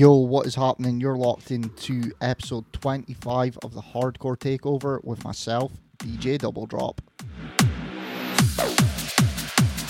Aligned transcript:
Yo, 0.00 0.14
what 0.14 0.46
is 0.46 0.54
happening? 0.54 0.98
You're 0.98 1.18
locked 1.18 1.50
into 1.50 2.10
episode 2.22 2.64
25 2.72 3.58
of 3.62 3.74
the 3.74 3.82
Hardcore 3.82 4.34
Takeover 4.34 5.04
with 5.04 5.22
myself, 5.24 5.72
DJ 5.98 6.38
Double 6.38 6.64
Drop. 6.64 7.02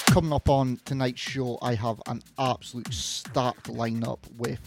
Coming 0.06 0.32
up 0.32 0.48
on 0.48 0.80
tonight's 0.84 1.20
show, 1.20 1.60
I 1.62 1.76
have 1.76 2.02
an 2.08 2.22
absolute 2.40 2.92
stacked 2.92 3.72
lineup 3.72 4.18
with 4.36 4.58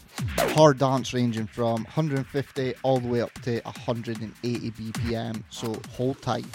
hard 0.56 0.78
dance 0.78 1.12
ranging 1.12 1.46
from 1.46 1.84
150 1.84 2.74
all 2.82 2.98
the 2.98 3.08
way 3.08 3.20
up 3.20 3.34
to 3.42 3.60
180 3.64 4.70
BPM, 4.70 5.42
so 5.50 5.78
hold 5.94 6.22
tight. 6.22 6.46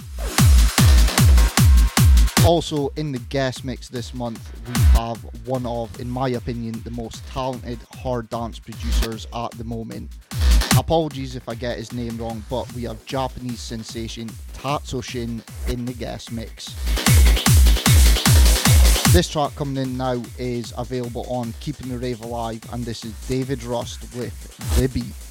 Also, 2.45 2.87
in 2.95 3.11
the 3.11 3.19
guest 3.19 3.63
mix 3.63 3.89
this 3.89 4.13
month, 4.13 4.51
we 4.67 4.81
have 4.99 5.17
one 5.45 5.65
of, 5.65 5.99
in 5.99 6.09
my 6.09 6.29
opinion, 6.29 6.81
the 6.83 6.91
most 6.91 7.25
talented 7.27 7.79
hard 7.93 8.29
dance 8.29 8.57
producers 8.57 9.27
at 9.33 9.51
the 9.51 9.63
moment. 9.63 10.11
Apologies 10.77 11.35
if 11.35 11.47
I 11.47 11.55
get 11.55 11.77
his 11.77 11.93
name 11.93 12.17
wrong, 12.17 12.43
but 12.49 12.71
we 12.73 12.83
have 12.83 13.05
Japanese 13.05 13.59
sensation 13.59 14.29
Tatsu 14.53 15.01
Shin 15.01 15.43
in 15.67 15.85
the 15.85 15.93
guest 15.93 16.31
mix. 16.31 16.73
This 19.11 19.29
track 19.29 19.55
coming 19.55 19.81
in 19.81 19.97
now 19.97 20.21
is 20.37 20.73
available 20.77 21.25
on 21.29 21.53
Keeping 21.59 21.89
the 21.89 21.97
Rave 21.97 22.21
Alive, 22.21 22.61
and 22.71 22.85
this 22.85 23.03
is 23.03 23.11
David 23.27 23.63
Rust 23.63 24.01
with 24.15 24.57
The 24.79 24.87
Beat. 24.87 25.28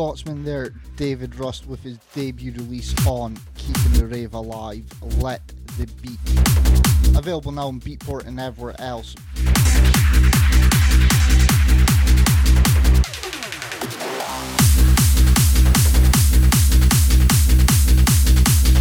Scotsman 0.00 0.44
there, 0.44 0.70
David 0.96 1.34
Rust, 1.34 1.66
with 1.66 1.82
his 1.82 1.98
debut 2.14 2.52
release 2.52 2.94
on 3.06 3.36
Keeping 3.54 3.92
the 3.92 4.06
Rave 4.06 4.32
Alive, 4.32 4.86
Let 5.18 5.46
the 5.76 5.86
Beat. 6.00 7.18
Available 7.18 7.52
now 7.52 7.68
on 7.68 7.80
Beatport 7.80 8.26
and 8.26 8.40
everywhere 8.40 8.74
else. 8.78 9.14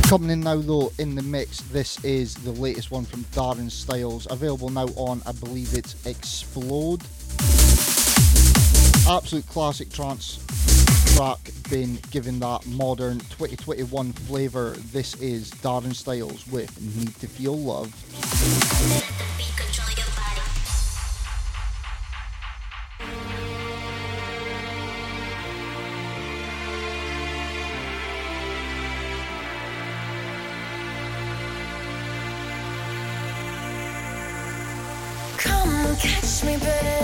Coming 0.08 0.30
in 0.30 0.40
now 0.40 0.56
though 0.56 0.94
in 1.00 1.16
the 1.16 1.22
mix, 1.22 1.60
this 1.64 2.02
is 2.06 2.34
the 2.36 2.52
latest 2.52 2.92
one 2.92 3.04
from 3.04 3.26
Darren 3.26 3.70
Styles, 3.70 4.26
available 4.32 4.70
now 4.70 4.88
on 4.96 5.22
I 5.28 5.34
believe 5.34 5.74
it's 5.74 5.98
Explode. 6.06 7.02
Absolute 9.06 9.48
classic 9.48 9.92
trance 9.92 10.40
track 11.20 11.52
been 11.70 12.00
given 12.12 12.40
that 12.40 12.66
modern 12.66 13.20
2021 13.20 14.14
flavour. 14.14 14.74
This 14.94 15.16
is 15.16 15.52
Darren 15.52 15.94
Styles 15.94 16.48
with 16.48 16.72
Need 16.96 17.14
to 17.20 17.28
Feel 17.28 17.58
Love. 17.58 17.94
Catch 36.02 36.46
me, 36.46 36.56
babe. 36.56 36.99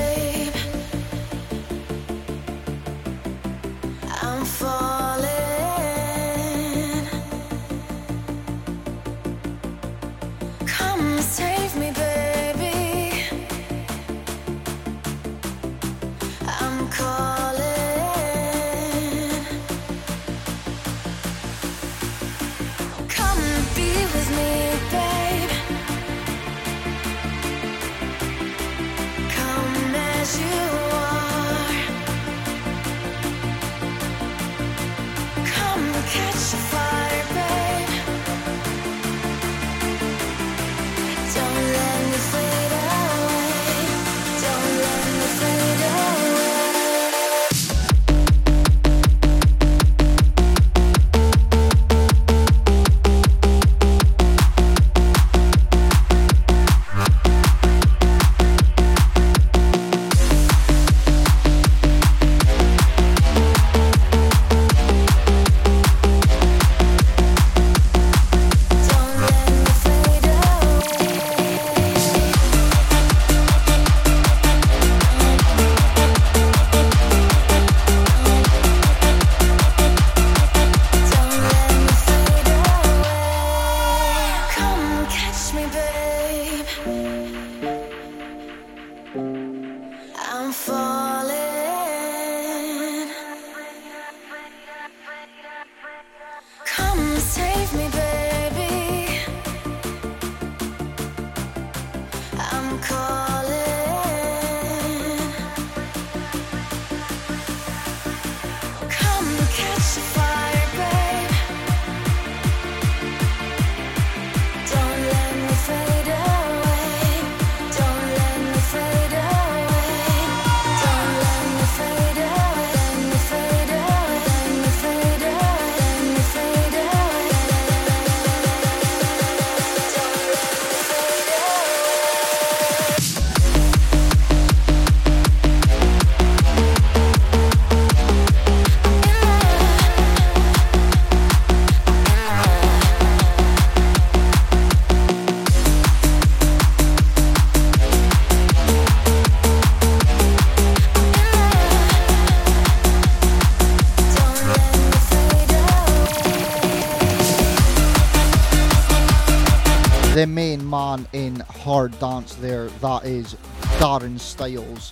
Man 160.76 161.08
in 161.14 161.40
hard 161.64 161.98
dance 162.00 162.36
there, 162.36 162.68
that 162.68 163.06
is 163.06 163.36
Darren 163.80 164.20
Styles 164.20 164.92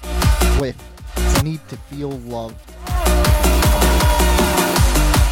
with 0.57 0.77
Need 1.43 1.59
to 1.67 1.75
Feel 1.75 2.11
Love. 2.19 2.55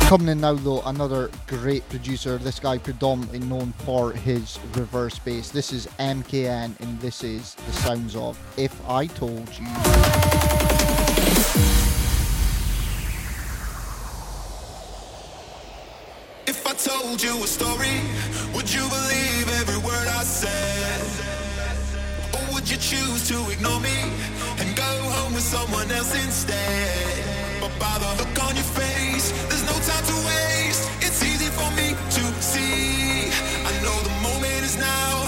Coming 0.10 0.28
in 0.28 0.42
now 0.42 0.56
though, 0.56 0.82
another 0.82 1.32
great 1.48 1.88
producer. 1.88 2.38
This 2.38 2.60
guy 2.60 2.78
predominantly 2.78 3.40
known 3.40 3.72
for 3.86 4.12
his 4.12 4.60
reverse 4.76 5.18
bass. 5.20 5.52
This 5.52 5.72
is 5.72 5.88
MKN 6.00 6.78
and 6.82 7.00
this 7.00 7.24
is 7.24 7.56
the 7.56 7.72
sounds 7.72 8.18
of 8.18 8.38
If 8.58 8.74
I 8.90 9.08
Told 9.08 9.48
You. 9.58 9.68
If 16.46 16.68
I 16.68 16.74
told 16.74 17.24
you 17.24 17.42
a 17.42 17.48
story, 17.48 18.02
you 22.72 22.78
choose 22.78 23.28
to 23.28 23.36
ignore 23.52 23.82
me 23.82 23.98
and 24.60 24.76
go 24.78 24.92
home 25.12 25.34
with 25.34 25.44
someone 25.44 25.92
else 25.92 26.16
instead? 26.24 27.60
But 27.60 27.72
by 27.78 28.00
the 28.00 28.08
look 28.24 28.48
on 28.48 28.56
your 28.56 28.70
face, 28.80 29.32
there's 29.50 29.66
no 29.68 29.76
time 29.84 30.06
to 30.08 30.16
waste. 30.32 30.88
It's 31.02 31.22
easy 31.22 31.50
for 31.52 31.70
me 31.76 31.96
to 32.16 32.24
see. 32.42 33.28
I 33.68 33.72
know 33.84 33.98
the 34.08 34.16
moment 34.24 34.64
is 34.64 34.78
now, 34.78 35.21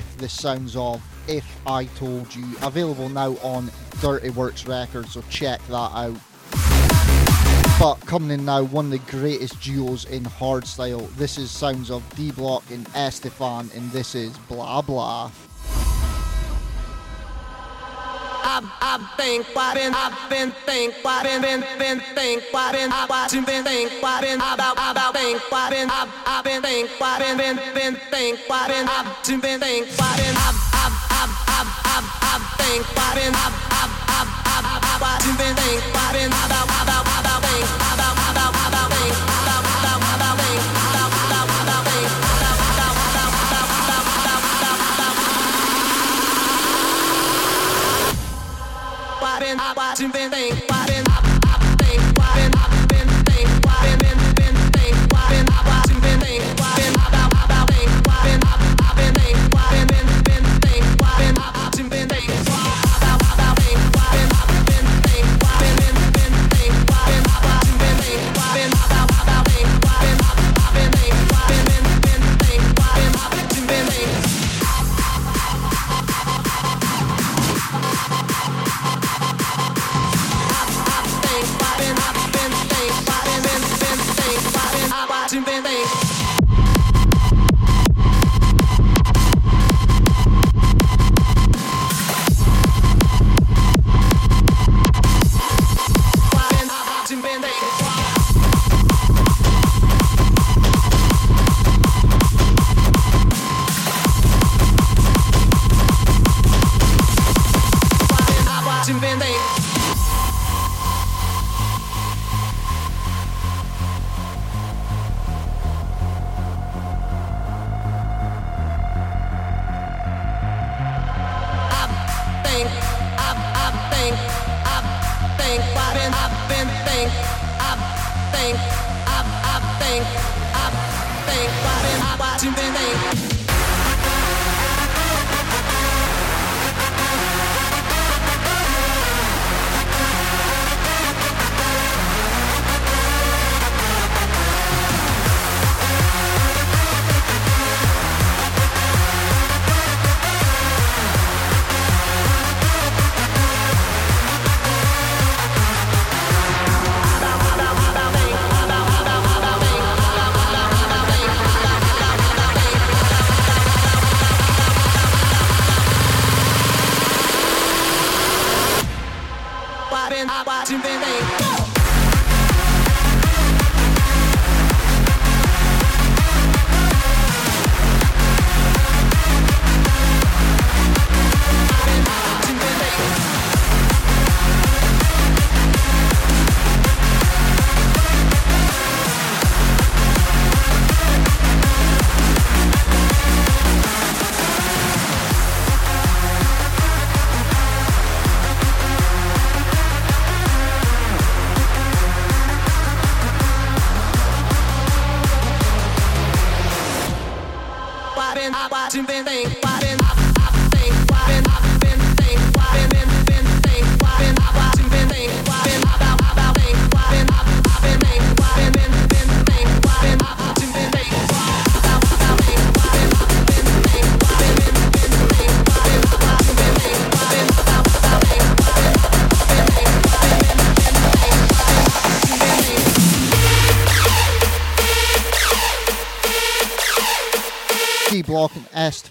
with 0.00 0.18
the 0.18 0.28
sounds 0.30 0.76
of 0.76 1.02
If 1.28 1.44
I 1.66 1.84
Told 1.84 2.34
You. 2.34 2.46
Available 2.62 3.10
now 3.10 3.32
on 3.42 3.70
Dirty 4.00 4.30
Works 4.30 4.66
Records, 4.66 5.12
so 5.12 5.22
check 5.28 5.60
that 5.66 5.74
out. 5.74 6.16
But 7.78 7.96
coming 8.06 8.30
in 8.30 8.46
now, 8.46 8.62
one 8.62 8.86
of 8.86 8.90
the 8.92 9.10
greatest 9.10 9.60
duos 9.60 10.06
in 10.06 10.24
hardstyle. 10.24 11.14
This 11.16 11.36
is 11.36 11.50
sounds 11.50 11.90
of 11.90 12.02
D 12.16 12.30
Block 12.30 12.64
and 12.70 12.88
S-te-Fan, 12.94 13.70
and 13.74 13.90
this 13.90 14.14
is 14.14 14.36
Blah 14.48 14.80
Blah. 14.80 15.30
I've, 18.42 18.64
I've 18.80 19.04
been, 19.16 19.44
I've 19.94 20.30
been 20.30 20.50
think, 20.66 20.94
why 21.02 21.22
been, 21.22 21.42
been, 21.42 21.60
been 21.78 22.00
think, 22.14 22.42
why 22.50 22.72
been, 22.72 22.90
I've 22.92 23.30
been, 23.30 23.44
been 23.44 23.64
think, 23.64 24.02
why 24.02 24.20
been, 24.20 24.40
about, 24.40 24.76
about 24.76 25.14
think, 25.14 25.40
why 25.50 25.70
been, 25.70 25.88
I've, 25.90 26.44
been 26.44 26.62
think, 26.62 26.90
why 26.98 27.18
been, 27.18 27.36
been, 27.36 27.56
been 27.74 27.94
think, 28.10 28.38
why 28.48 28.68
been, 28.68 28.86
I've 28.88 29.06
been 29.26 29.60
think, 29.60 29.86
why 29.98 30.16
been, 30.16 30.34
I've, 30.36 30.58
I've, 30.72 30.96
I've, 31.10 31.32
I've, 31.48 31.70
I've, 31.84 32.08
I've 32.30 32.46
think, 32.58 32.82
why 32.96 33.14
been, 33.14 33.34
I've, 33.34 33.56
I've, 33.70 33.94
I've, 34.08 34.30
I've, 34.48 35.02
I've, 35.02 35.38
been 35.38 35.54
think, 35.56 35.94
why 35.94 36.12
been, 36.12 36.32
about 36.32 36.69
been, 49.50 49.60
I, 49.60 49.94
been 49.96 49.96
think, 49.96 50.12
been, 50.12 50.69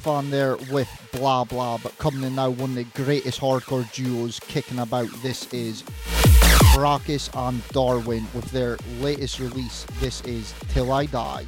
S-te-Fan 0.09 0.31
there 0.31 0.57
with 0.71 0.89
Blah 1.11 1.43
Blah, 1.43 1.77
but 1.77 1.97
coming 1.97 2.23
in 2.23 2.35
now, 2.35 2.49
one 2.49 2.71
of 2.71 2.75
the 2.75 2.83
greatest 2.95 3.39
hardcore 3.39 3.91
duos 3.93 4.39
kicking 4.39 4.79
about. 4.79 5.07
This 5.21 5.51
is 5.53 5.83
Brachis 6.73 7.29
and 7.35 7.67
Darwin 7.69 8.25
with 8.33 8.49
their 8.51 8.77
latest 8.99 9.39
release. 9.39 9.85
This 9.99 10.21
is 10.21 10.53
Till 10.69 10.91
I 10.91 11.05
Die. 11.05 11.45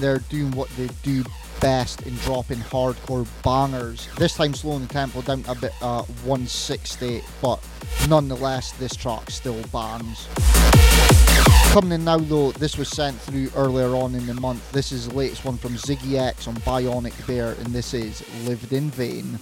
There 0.00 0.18
doing 0.30 0.50
what 0.52 0.68
they 0.70 0.88
do 1.02 1.24
best 1.60 2.02
in 2.02 2.14
dropping 2.16 2.58
hardcore 2.58 3.26
bangers. 3.42 4.08
This 4.16 4.34
time 4.34 4.54
slowing 4.54 4.86
the 4.86 4.92
tempo 4.92 5.22
down 5.22 5.44
a 5.46 5.54
bit 5.54 5.72
uh 5.82 6.02
160, 6.24 7.22
but 7.42 7.62
nonetheless 8.08 8.72
this 8.72 8.96
track 8.96 9.30
still 9.30 9.62
bangs. 9.72 10.26
Coming 11.72 11.92
in 11.92 12.04
now 12.04 12.18
though, 12.18 12.50
this 12.52 12.76
was 12.76 12.88
sent 12.88 13.20
through 13.20 13.50
earlier 13.54 13.94
on 13.94 14.14
in 14.14 14.26
the 14.26 14.34
month. 14.34 14.72
This 14.72 14.90
is 14.90 15.08
the 15.08 15.14
latest 15.14 15.44
one 15.44 15.56
from 15.56 15.74
Ziggy 15.74 16.18
X 16.18 16.48
on 16.48 16.56
Bionic 16.56 17.26
Bear, 17.26 17.52
and 17.52 17.66
this 17.66 17.94
is 17.94 18.24
Lived 18.44 18.72
in 18.72 18.90
Vain. 18.90 19.38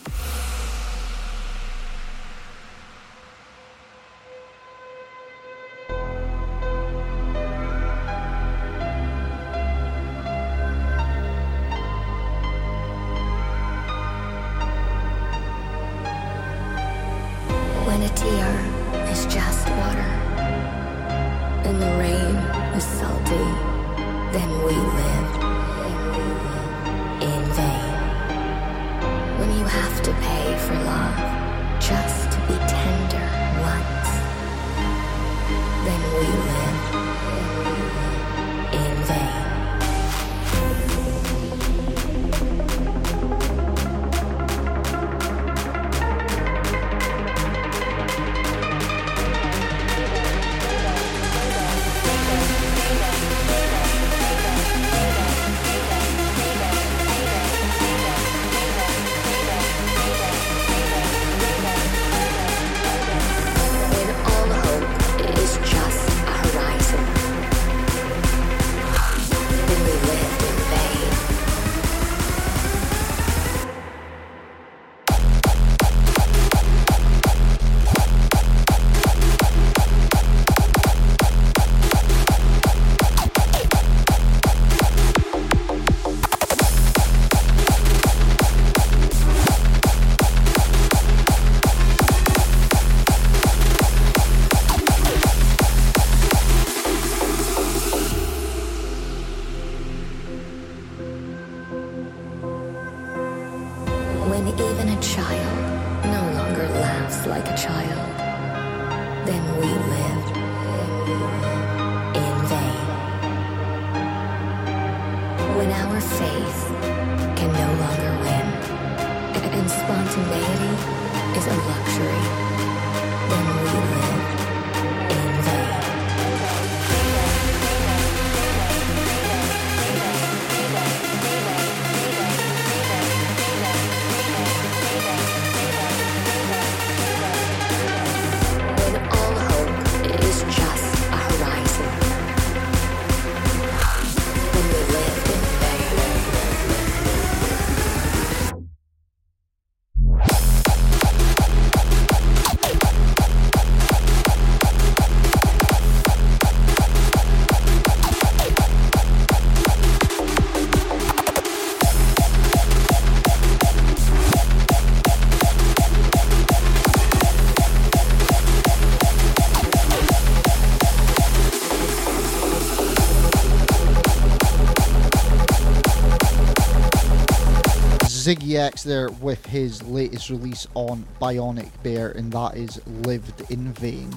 Ziggy 178.28 178.56
X 178.56 178.82
there 178.82 179.08
with 179.08 179.46
his 179.46 179.82
latest 179.84 180.28
release 180.28 180.66
on 180.74 181.06
Bionic 181.18 181.70
Bear, 181.82 182.10
and 182.10 182.30
that 182.32 182.58
is 182.58 182.78
Lived 182.86 183.50
in 183.50 183.72
Vain. 183.72 184.12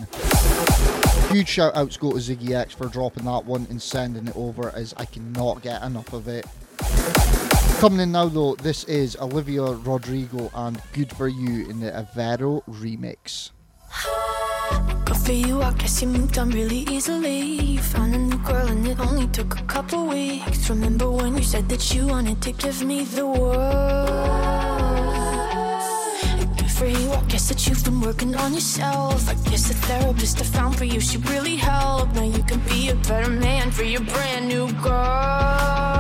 Huge 1.30 1.48
shout 1.48 1.78
outs 1.78 1.96
go 1.96 2.12
to 2.12 2.18
Ziggy 2.18 2.52
X 2.54 2.74
for 2.74 2.88
dropping 2.88 3.24
that 3.24 3.46
one 3.46 3.66
and 3.70 3.82
sending 3.82 4.28
it 4.28 4.36
over 4.36 4.70
as 4.76 4.94
I 4.98 5.06
cannot 5.06 5.62
get 5.62 5.82
enough 5.82 6.12
of 6.12 6.28
it. 6.28 6.46
Coming 7.80 8.02
in 8.02 8.12
now 8.12 8.28
though, 8.28 8.56
this 8.56 8.84
is 8.84 9.16
Olivia 9.16 9.64
Rodrigo 9.64 10.52
and 10.56 10.82
Good 10.92 11.16
For 11.16 11.30
You 11.30 11.70
in 11.70 11.80
the 11.80 11.92
Avero 11.92 12.66
remix. 12.66 13.52
For 15.26 15.32
you, 15.32 15.62
I 15.62 15.72
guess 15.76 16.02
you 16.02 16.10
moved 16.10 16.38
on 16.38 16.50
really 16.50 16.80
easily. 16.90 17.40
You 17.40 17.80
found 17.80 18.14
a 18.14 18.18
new 18.18 18.38
girl 18.40 18.68
and 18.68 18.86
it 18.86 19.00
only 19.00 19.28
took 19.28 19.58
a 19.58 19.61
couple 19.72 20.06
weeks. 20.06 20.70
Remember 20.70 21.10
when 21.10 21.38
you 21.38 21.44
said 21.44 21.70
that 21.70 21.96
you 21.96 22.08
wanted 22.08 22.42
to 22.42 22.52
give 22.52 22.84
me 22.84 23.06
the 23.06 23.26
world? 23.26 24.10
Good 26.58 26.72
for 26.72 26.88
you, 26.88 27.12
I 27.14 27.22
guess 27.30 27.48
that 27.48 27.66
you've 27.66 27.82
been 27.86 28.02
working 28.02 28.36
on 28.36 28.54
yourself. 28.54 29.30
I 29.30 29.36
guess 29.50 29.70
the 29.70 29.74
therapist 29.88 30.42
I 30.42 30.44
found 30.44 30.78
for 30.78 30.84
you, 30.84 31.00
she 31.00 31.18
really 31.20 31.56
helped. 31.56 32.16
Now 32.16 32.24
you 32.24 32.44
can 32.44 32.60
be 32.68 32.90
a 32.90 32.96
better 32.96 33.32
man 33.32 33.72
for 33.72 33.84
your 33.84 34.02
brand 34.02 34.50
new 34.50 34.70
girl. 34.84 35.91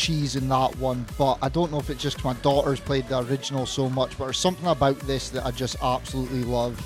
Cheese 0.00 0.34
in 0.34 0.48
that 0.48 0.74
one, 0.78 1.04
but 1.18 1.36
I 1.42 1.50
don't 1.50 1.70
know 1.70 1.78
if 1.78 1.90
it's 1.90 2.00
just 2.00 2.24
my 2.24 2.32
daughter's 2.34 2.80
played 2.80 3.06
the 3.08 3.18
original 3.18 3.66
so 3.66 3.90
much, 3.90 4.16
but 4.16 4.24
there's 4.24 4.38
something 4.38 4.66
about 4.66 4.98
this 5.00 5.28
that 5.28 5.44
I 5.44 5.50
just 5.50 5.76
absolutely 5.82 6.42
love. 6.42 6.80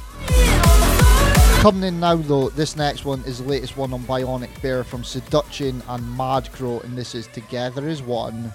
Coming 1.61 1.85
in 1.85 2.01
now 2.01 2.17
though, 2.17 2.49
this 2.51 2.75
next 2.75 3.05
one 3.05 3.21
is 3.21 3.39
the 3.39 3.49
latest 3.49 3.77
one 3.77 3.93
on 3.93 4.01
Bionic 4.01 4.61
Bear 4.61 4.83
from 4.83 5.05
Seduction 5.05 5.81
and 5.89 6.03
Madcrow, 6.19 6.83
and 6.83 6.99
this 6.99 7.15
is 7.15 7.29
Together 7.29 7.87
as 7.87 8.03
One. 8.03 8.53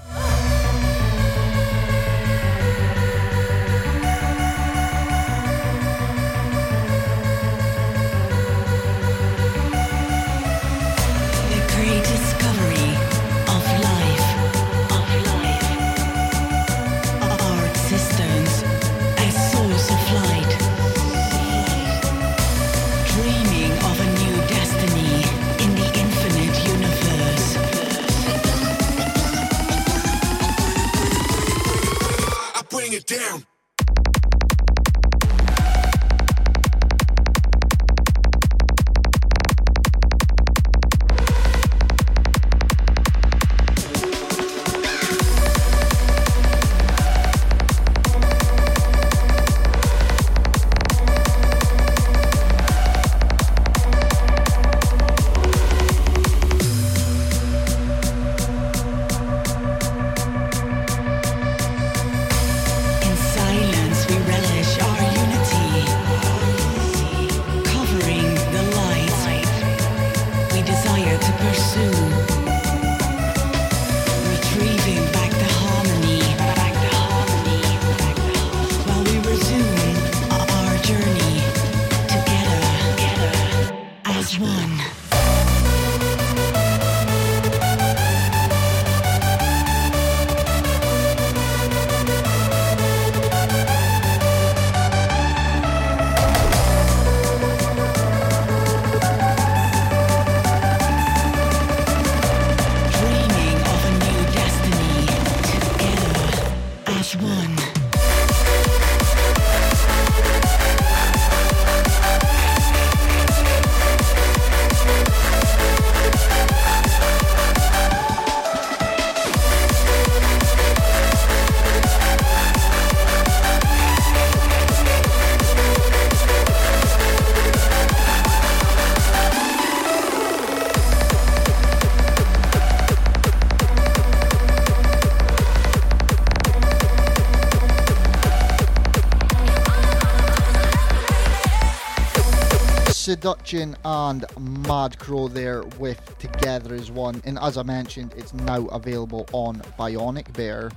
Seduction 143.20 143.76
and 143.84 144.24
Mad 144.66 144.98
Crow 144.98 145.28
there 145.28 145.64
with 145.78 146.18
Together 146.20 146.74
as 146.74 146.90
One, 146.90 147.22
and 147.26 147.38
as 147.40 147.58
I 147.58 147.64
mentioned, 147.64 148.14
it's 148.16 148.34
now 148.34 148.68
available 148.68 149.28
on 149.34 149.58
Bionic 149.78 150.32
Bear. 150.32 150.72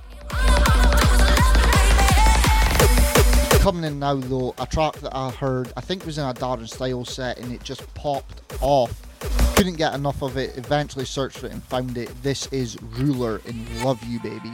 Coming 3.61 3.85
in 3.85 3.97
now 3.97 4.15
though, 4.15 4.53
a 4.59 4.65
track 4.65 4.95
that 4.95 5.15
I 5.15 5.29
heard, 5.29 5.71
I 5.77 5.79
think 5.79 6.05
was 6.05 6.17
in 6.17 6.25
a 6.25 6.33
Darren 6.33 6.67
Style 6.67 7.05
set, 7.05 7.39
and 7.39 7.53
it 7.53 7.63
just 7.63 7.93
popped 7.93 8.41
off. 8.59 9.01
Couldn't 9.55 9.77
get 9.77 9.93
enough 9.93 10.21
of 10.21 10.35
it, 10.35 10.57
eventually 10.57 11.05
searched 11.05 11.37
for 11.37 11.45
it 11.45 11.53
and 11.53 11.63
found 11.63 11.97
it. 11.97 12.09
This 12.23 12.47
is 12.47 12.77
Ruler 12.81 13.39
in 13.45 13.85
Love 13.85 14.03
You 14.03 14.19
Baby. 14.19 14.51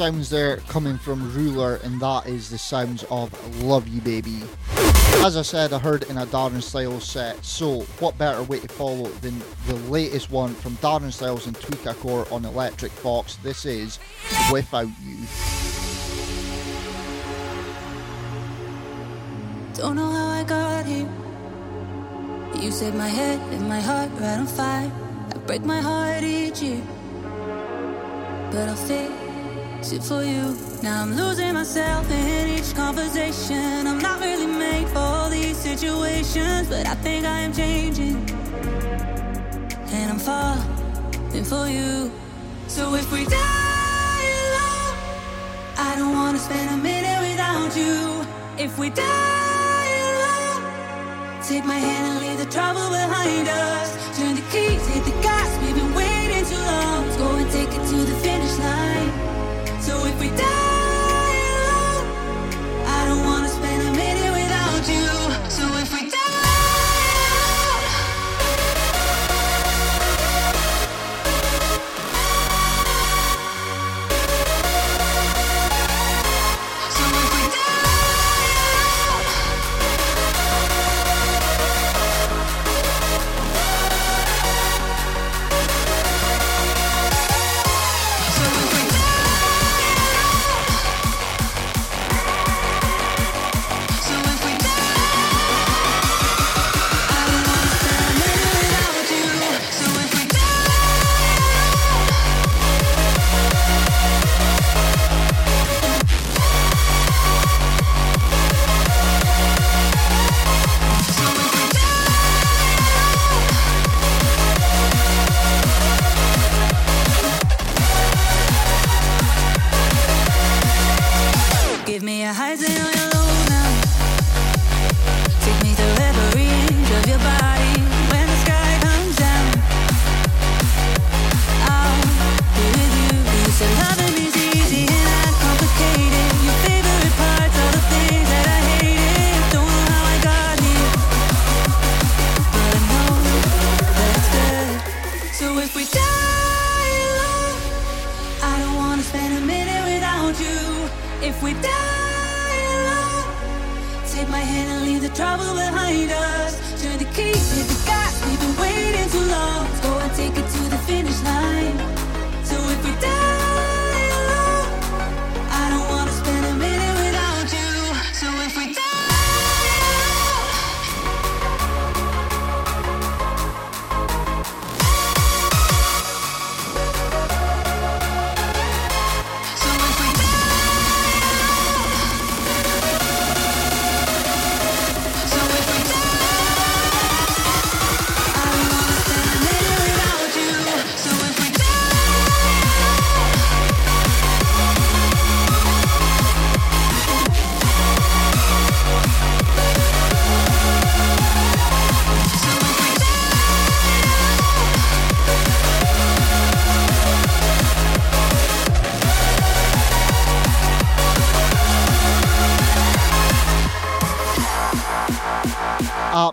Sounds 0.00 0.30
there 0.30 0.56
coming 0.60 0.96
from 0.96 1.30
Ruler, 1.34 1.78
and 1.84 2.00
that 2.00 2.26
is 2.26 2.48
the 2.48 2.56
sounds 2.56 3.04
of 3.10 3.62
Love 3.62 3.86
You 3.86 4.00
Baby. 4.00 4.40
As 5.16 5.36
I 5.36 5.42
said, 5.42 5.74
I 5.74 5.78
heard 5.78 6.04
in 6.04 6.16
a 6.16 6.24
Darren 6.24 6.62
Styles 6.62 7.04
set, 7.04 7.44
so 7.44 7.80
what 7.98 8.16
better 8.16 8.42
way 8.44 8.60
to 8.60 8.68
follow 8.68 9.10
than 9.20 9.38
the 9.66 9.74
latest 9.90 10.30
one 10.30 10.54
from 10.54 10.76
Darren 10.76 11.12
Styles 11.12 11.46
and 11.46 11.54
Tweekacore 11.54 12.32
on 12.32 12.46
Electric 12.46 12.92
Fox? 12.92 13.36
This 13.42 13.66
is 13.66 13.98
Without 14.50 14.88
You. 15.04 15.18
Don't 19.74 19.96
know 19.96 20.10
how 20.10 20.28
I 20.28 20.44
got 20.44 20.86
here. 20.86 21.10
You 22.58 22.70
set 22.70 22.94
my 22.94 23.08
head 23.08 23.38
and 23.52 23.68
my 23.68 23.82
heart 23.82 24.10
right 24.12 24.38
on 24.38 24.46
fire. 24.46 24.90
I 25.34 25.38
break 25.40 25.62
my 25.62 25.82
heart 25.82 26.22
each 26.22 26.62
year. 26.62 26.82
But 28.50 28.66
I'll 28.70 28.76
fix 28.76 29.19
it 29.92 30.02
for 30.02 30.22
you. 30.22 30.56
Now 30.82 31.02
I'm 31.02 31.16
losing 31.16 31.54
myself 31.54 32.08
in 32.10 32.48
each 32.48 32.74
conversation. 32.74 33.86
I'm 33.86 33.98
not 33.98 34.20
really 34.20 34.46
made 34.46 34.88
for 34.88 35.28
these 35.30 35.56
situations, 35.56 36.68
but 36.68 36.86
I 36.86 36.94
think 36.96 37.26
I 37.26 37.40
am 37.40 37.52
changing. 37.52 38.16
And 39.90 40.12
I'm 40.12 40.18
falling 40.18 41.44
for 41.44 41.66
you. 41.66 42.10
So 42.68 42.94
if 42.94 43.10
we 43.10 43.24
die 43.24 44.26
alone, 44.46 44.96
I 45.78 45.94
don't 45.96 46.14
wanna 46.14 46.38
spend 46.38 46.70
a 46.70 46.76
minute 46.76 47.20
without 47.28 47.76
you. 47.76 48.24
If 48.58 48.78
we 48.78 48.90
die 48.90 49.90
alone, 50.10 51.42
take 51.42 51.64
my 51.64 51.78
hand 51.78 52.04
and 52.10 52.18
leave 52.24 52.38
the 52.38 52.50
trouble 52.52 52.90
behind 52.90 53.48
us. 53.48 53.88
Turn 54.16 54.34
the 54.36 54.42
keys, 54.52 54.86
hit 54.86 55.04
the 55.04 55.16
gas, 55.22 55.50
we've 55.62 55.74
been 55.74 55.94
waiting 55.94 56.44
too 56.44 56.62
long. 56.72 57.06
Let's 57.06 57.16
go 57.16 57.28
and 57.34 57.50
take 57.50 57.68
it 57.68 57.84
to 57.90 57.96
the 58.10 58.16
finish 58.20 58.56
line. 58.58 59.29
We 60.20 60.28
die 60.36 60.49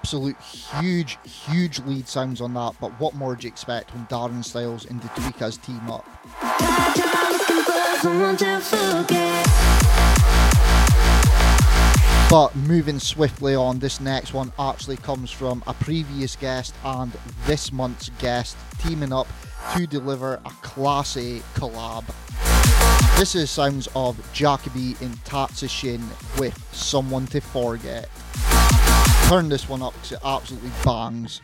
Absolute 0.07 0.37
huge, 0.39 1.17
huge 1.25 1.79
lead 1.79 2.07
sounds 2.07 2.39
on 2.39 2.53
that, 2.53 2.75
but 2.79 2.97
what 2.97 3.13
more 3.13 3.35
do 3.35 3.45
you 3.45 3.49
expect 3.49 3.93
when 3.93 4.05
Darren 4.05 4.41
Styles 4.41 4.85
and 4.85 5.01
the 5.01 5.09
Tweakers 5.09 5.61
team 5.61 5.91
up? 5.91 6.05
But 12.29 12.55
moving 12.55 12.99
swiftly 12.99 13.53
on, 13.53 13.79
this 13.79 13.99
next 13.99 14.33
one 14.33 14.53
actually 14.57 14.95
comes 14.95 15.29
from 15.29 15.61
a 15.67 15.73
previous 15.73 16.37
guest 16.37 16.73
and 16.85 17.11
this 17.45 17.73
month's 17.73 18.07
guest 18.17 18.55
teaming 18.79 19.11
up 19.11 19.27
to 19.75 19.85
deliver 19.85 20.35
a 20.35 20.49
Class 20.61 21.17
A 21.17 21.41
collab. 21.55 22.05
This 23.19 23.35
is 23.35 23.51
sounds 23.51 23.89
of 23.93 24.17
Jacoby 24.31 24.95
and 25.01 25.17
Tatsunoshin 25.25 26.01
with 26.39 26.57
Someone 26.71 27.27
to 27.27 27.41
Forget. 27.41 28.07
Turn 29.27 29.49
this 29.49 29.67
one 29.67 29.81
up 29.81 29.91
because 29.91 30.13
it 30.13 30.19
absolutely 30.23 30.71
bangs. 30.85 31.41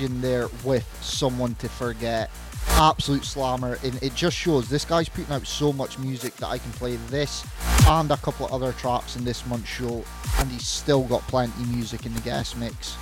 In 0.00 0.20
there 0.22 0.48
with 0.64 0.84
someone 1.02 1.54
to 1.56 1.68
forget. 1.68 2.30
Absolute 2.70 3.24
slammer, 3.24 3.78
and 3.84 4.02
it 4.02 4.14
just 4.14 4.36
shows 4.36 4.68
this 4.68 4.84
guy's 4.84 5.08
putting 5.08 5.32
out 5.32 5.46
so 5.46 5.72
much 5.72 5.98
music 5.98 6.34
that 6.36 6.48
I 6.48 6.58
can 6.58 6.72
play 6.72 6.96
this 7.10 7.44
and 7.86 8.10
a 8.10 8.16
couple 8.16 8.46
of 8.46 8.52
other 8.52 8.72
tracks 8.72 9.14
in 9.14 9.24
this 9.24 9.46
month's 9.46 9.68
show, 9.68 10.02
and 10.38 10.50
he's 10.50 10.66
still 10.66 11.02
got 11.04 11.20
plenty 11.28 11.52
of 11.62 11.68
music 11.72 12.06
in 12.06 12.14
the 12.14 12.20
guest 12.22 12.56
mix. 12.56 12.96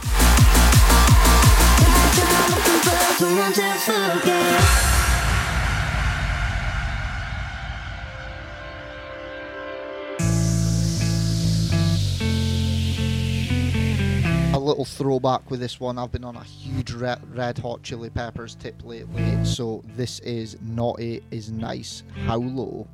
Throwback 14.90 15.50
with 15.50 15.60
this 15.60 15.80
one. 15.80 15.98
I've 15.98 16.12
been 16.12 16.24
on 16.24 16.36
a 16.36 16.44
huge 16.44 16.92
Red, 16.92 17.20
red 17.36 17.58
Hot 17.58 17.82
Chili 17.82 18.10
Peppers 18.10 18.54
tip 18.54 18.82
lately, 18.84 19.44
so 19.44 19.82
this 19.96 20.20
is 20.20 20.56
Naughty 20.60 21.22
is 21.30 21.50
Nice. 21.50 22.02
How 22.26 22.38
low? 22.38 22.86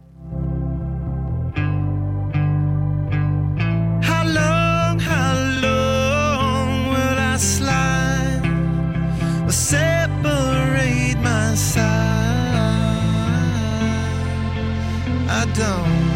How 4.03 4.25
long, 4.25 4.99
how 4.99 5.35
long 5.63 6.89
will 6.89 7.19
I 7.19 7.37
slide 7.39 8.43
separate 9.49 11.19
my 11.21 11.55
side? 11.55 12.07
I 15.29 15.45
don't 15.55 16.16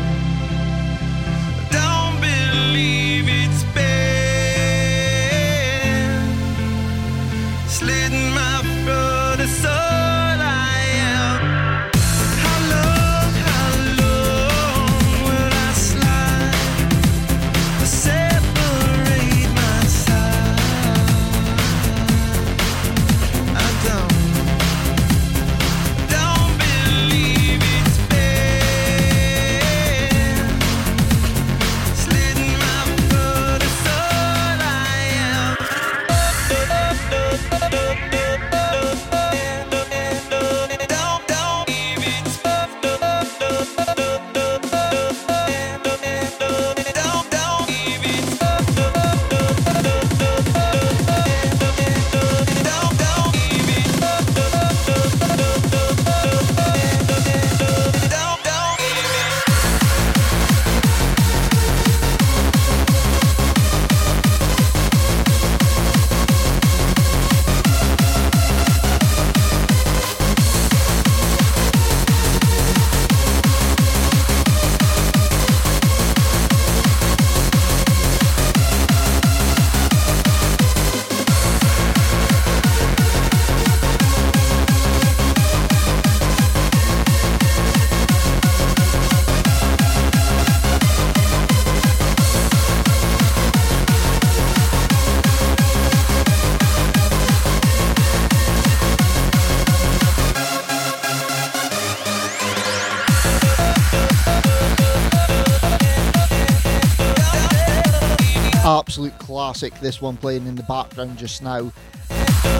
Absolute 108.90 109.18
classic, 109.20 109.72
this 109.78 110.02
one 110.02 110.16
playing 110.16 110.48
in 110.48 110.56
the 110.56 110.64
background 110.64 111.16
just 111.16 111.44
now. 111.44 111.70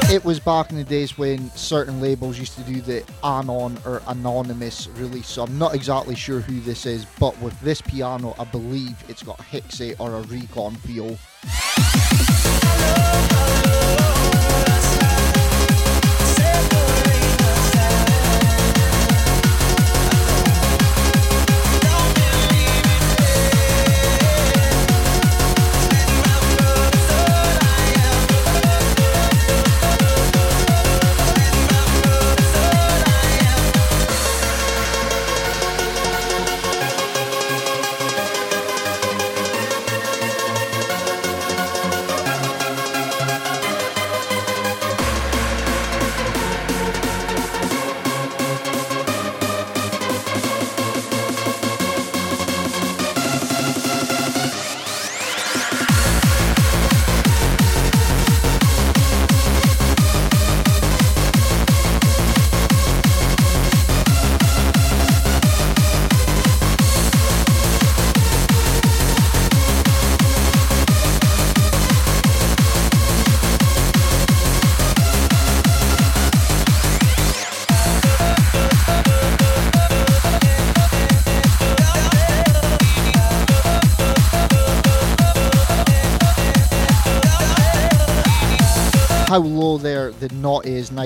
It 0.08 0.24
was 0.24 0.38
back 0.38 0.70
in 0.70 0.76
the 0.76 0.84
days 0.84 1.18
when 1.18 1.50
certain 1.56 2.00
labels 2.00 2.38
used 2.38 2.54
to 2.54 2.60
do 2.60 2.80
the 2.80 3.02
anon 3.24 3.76
or 3.84 4.00
anonymous 4.06 4.86
release, 4.94 5.26
so 5.26 5.42
I'm 5.42 5.58
not 5.58 5.74
exactly 5.74 6.14
sure 6.14 6.38
who 6.38 6.60
this 6.60 6.86
is, 6.86 7.04
but 7.18 7.36
with 7.40 7.60
this 7.62 7.80
piano, 7.80 8.36
I 8.38 8.44
believe 8.44 9.02
it's 9.08 9.24
got 9.24 9.38
Hixxy 9.38 9.98
or 9.98 10.14
a 10.14 10.20
Recon 10.20 10.76
feel. 10.76 11.18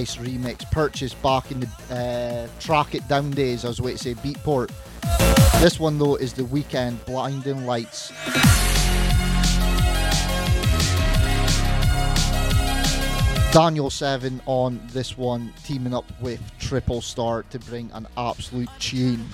Remix, 0.05 0.71
purchased 0.71 1.21
back 1.23 1.51
in 1.51 1.61
the 1.61 1.67
uh, 1.91 2.49
Trackitdown 2.61 3.35
days, 3.35 3.65
I 3.65 3.69
was 3.69 3.81
waiting 3.81 3.99
to 3.99 4.05
say 4.05 4.15
Beatport. 4.15 4.71
This 5.61 5.81
one 5.81 5.99
though 5.99 6.17
is 6.17 6.33
the 6.33 6.43
Weeknd 6.43 7.05
Blinding 7.07 7.67
Lights. 7.67 8.13
Daniel 13.53 13.89
Seven 13.89 14.41
on 14.47 14.81
this 14.89 15.17
one, 15.17 15.53
teaming 15.65 15.95
up 15.95 16.05
with 16.21 16.41
Triple 16.59 17.01
Star 17.01 17.45
to 17.51 17.59
bring 17.61 17.91
an 17.93 18.07
absolute 18.17 18.69
tune. 18.81 19.25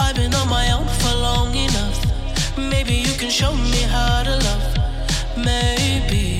I've 0.00 0.16
been 0.16 0.32
on 0.32 0.48
my 0.48 0.72
own 0.72 0.88
for 1.00 1.14
long 1.14 1.54
enough. 1.54 2.56
Maybe 2.56 2.94
you 2.94 3.14
can 3.18 3.28
show 3.30 3.52
me 3.54 3.82
how 3.82 4.22
to 4.22 4.30
love. 4.30 4.76
Maybe 5.44 6.35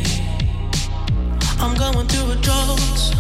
I'm 1.59 1.75
going 1.75 2.07
through 2.07 2.33
a 2.33 2.37
drought. 2.37 3.15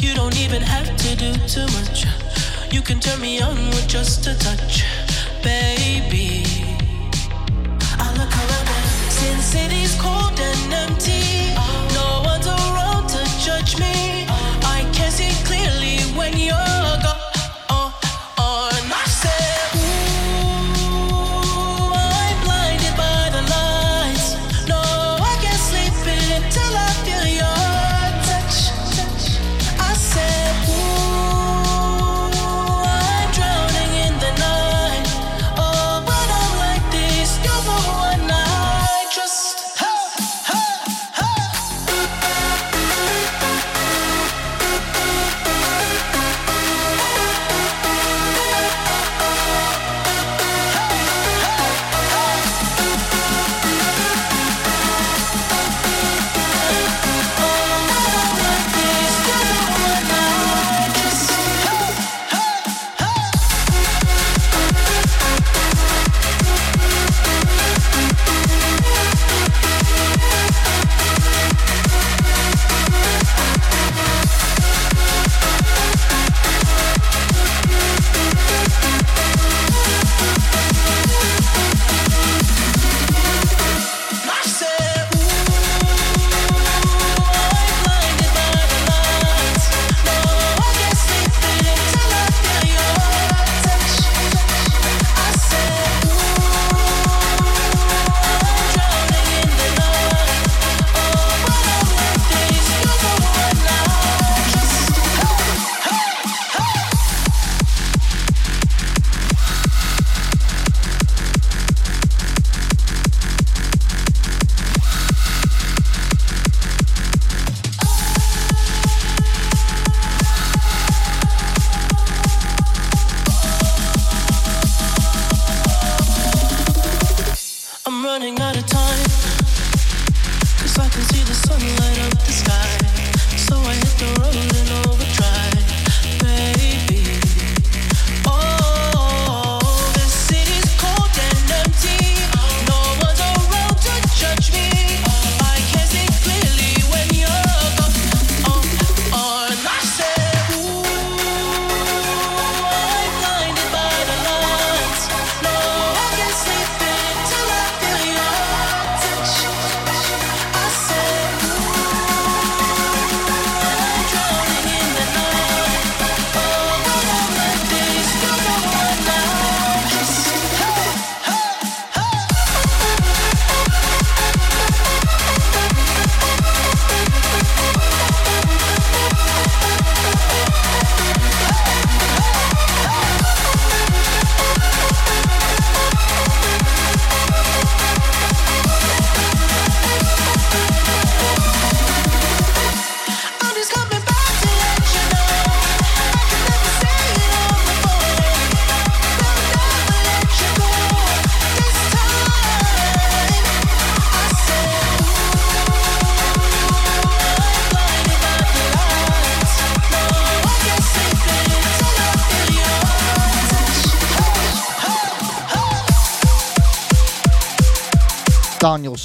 You 0.00 0.14
don't 0.14 0.36
even 0.38 0.62
have 0.62 0.88
to 0.96 1.16
do 1.16 1.32
too 1.46 1.66
much. 1.78 2.04
You 2.72 2.82
can 2.82 3.00
turn 3.00 3.20
me 3.20 3.40
on 3.40 3.56
with 3.70 3.86
just 3.86 4.26
a 4.26 4.34
touch, 4.38 4.84
baby. 5.42 6.44
I 7.98 8.08
look 8.18 8.32
around 8.42 8.68
and 8.76 9.12
since 9.12 9.44
city's 9.44 9.94
cold 10.00 10.38
and 10.38 10.72
empty, 10.72 11.54
no 11.94 12.22
one's 12.24 12.46
around 12.46 13.08
to 13.08 13.22
judge 13.44 13.78
me. 13.78 14.05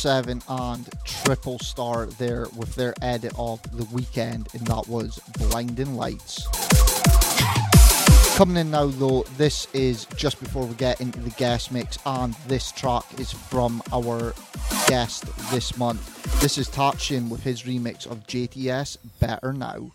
7 0.02 0.42
and 0.50 0.90
Triple 1.06 1.60
Star 1.60 2.08
there 2.08 2.48
with 2.58 2.74
their 2.74 2.96
edit 3.04 3.34
of 3.38 3.62
The 3.78 3.84
Weeknd, 3.84 4.52
and 4.56 4.66
that 4.66 4.88
was 4.88 5.20
Blinding 5.38 5.96
Lights. 5.96 6.48
Coming 8.36 8.58
in 8.58 8.72
now, 8.72 8.88
though, 8.88 9.22
this 9.38 9.68
is 9.76 10.06
just 10.16 10.40
before 10.40 10.66
we 10.66 10.74
get 10.74 11.02
into 11.02 11.20
the 11.20 11.30
guest 11.30 11.72
mix, 11.72 12.00
and 12.08 12.34
this 12.48 12.72
track 12.72 13.04
is 13.20 13.32
from 13.32 13.84
our 13.94 14.34
guest 14.88 15.26
this 15.52 15.78
month. 15.78 16.42
This 16.42 16.58
is 16.58 16.68
Tachin 16.68 17.30
with 17.30 17.44
his 17.44 17.62
remix 17.62 18.08
of 18.08 18.26
JTS 18.26 18.98
Better 19.20 19.54
Now. 19.54 19.92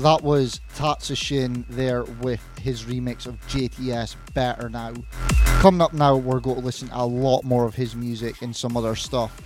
That 0.00 0.22
was 0.22 0.62
Tatsunoshin 0.76 1.66
there 1.68 2.04
with 2.04 2.40
his 2.58 2.84
remix 2.84 3.26
of 3.26 3.38
JTS 3.48 4.16
Better 4.32 4.70
Now. 4.70 4.94
Coming 5.60 5.82
up 5.82 5.92
now, 5.92 6.16
we're 6.16 6.40
going 6.40 6.56
to 6.56 6.64
listen 6.64 6.88
to 6.88 7.02
a 7.02 7.04
lot 7.04 7.44
more 7.44 7.66
of 7.66 7.74
his 7.74 7.94
music 7.94 8.40
and 8.40 8.56
some 8.56 8.78
other 8.78 8.96
stuff. 8.96 9.42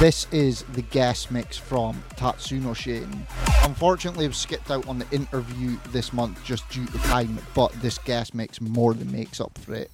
This 0.00 0.26
is 0.32 0.62
the 0.72 0.80
guest 0.80 1.30
mix 1.30 1.58
from 1.58 2.02
Tatsunoshin. 2.16 3.26
Unfortunately, 3.62 4.24
I've 4.24 4.34
skipped 4.34 4.70
out 4.70 4.88
on 4.88 5.00
the 5.00 5.10
interview 5.10 5.76
this 5.90 6.14
month 6.14 6.42
just 6.44 6.66
due 6.70 6.86
to 6.86 6.98
time, 7.00 7.38
but 7.54 7.70
this 7.82 7.98
guest 7.98 8.34
mix 8.34 8.58
more 8.58 8.94
than 8.94 9.12
makes 9.12 9.38
up 9.38 9.58
for 9.58 9.74
it. 9.74 9.90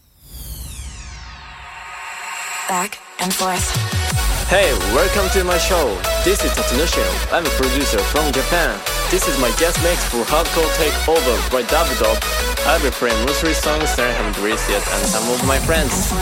Back 2.68 3.00
and 3.18 3.34
forth. 3.34 4.35
Hey, 4.46 4.70
welcome 4.94 5.28
to 5.30 5.42
my 5.42 5.58
show. 5.58 5.98
This 6.22 6.44
is 6.44 6.52
Tatsunoshin. 6.52 7.02
I'm 7.32 7.44
a 7.44 7.50
producer 7.58 7.98
from 7.98 8.30
Japan. 8.30 8.78
This 9.10 9.26
is 9.26 9.36
my 9.40 9.50
guest 9.58 9.82
mix 9.82 10.04
for 10.04 10.22
Hardcore 10.22 10.70
Takeover 10.78 11.50
by 11.50 11.64
Davidoff. 11.64 12.22
I'll 12.64 12.80
be 12.80 12.90
playing 12.90 13.18
mostly 13.26 13.54
songs 13.54 13.96
that 13.96 14.06
I 14.06 14.12
haven't 14.12 14.40
released 14.40 14.70
yet 14.70 14.86
and 14.86 15.04
some 15.08 15.28
of 15.34 15.44
my 15.48 15.58
friends. 15.58 16.12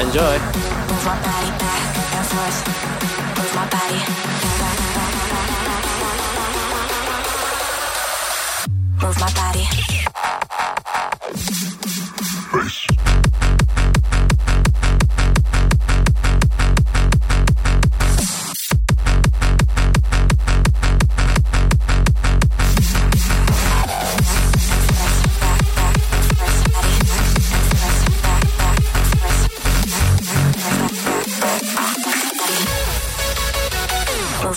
Enjoy! 0.00 0.32
Move 0.32 1.04
my 1.04 1.12
body 1.28 1.50
back 1.60 1.92
and 2.16 2.24
forth. 2.32 2.64
Move 3.36 3.52
my 3.52 3.68
body. 3.68 4.00
Move 8.96 9.20
my 9.20 9.28
body. 9.36 9.68
Move 12.56 12.83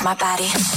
my 0.07 0.15
body. 0.15 0.76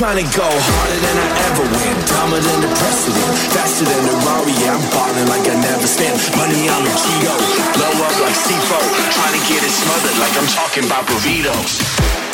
Trying 0.00 0.16
to 0.16 0.30
go 0.32 0.48
harder 0.48 0.96
than 0.96 1.16
I 1.20 1.28
ever 1.52 1.64
went, 1.76 2.08
dumber 2.08 2.40
than 2.40 2.58
the 2.64 2.72
precedent, 2.72 3.36
faster 3.52 3.84
than 3.84 4.00
the 4.08 4.16
Rari. 4.24 4.56
Yeah, 4.56 4.72
I'm 4.72 4.80
balling 4.96 5.28
like 5.28 5.44
I 5.44 5.60
never 5.60 5.86
spent 5.86 6.16
money 6.40 6.72
on 6.72 6.88
the 6.88 6.94
keto, 6.96 7.36
blow 7.76 7.92
up 8.08 8.16
like 8.24 8.32
C4, 8.32 8.80
trying 9.12 9.36
to 9.36 9.42
get 9.44 9.60
it 9.60 9.68
smothered 9.68 10.16
like 10.16 10.32
I'm 10.40 10.48
talking 10.56 10.84
about 10.88 11.04
burritos. 11.04 12.29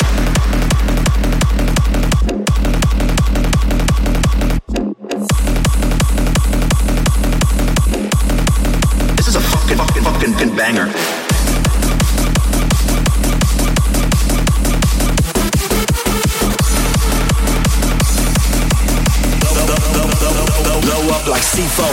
I'm, 21.77 21.85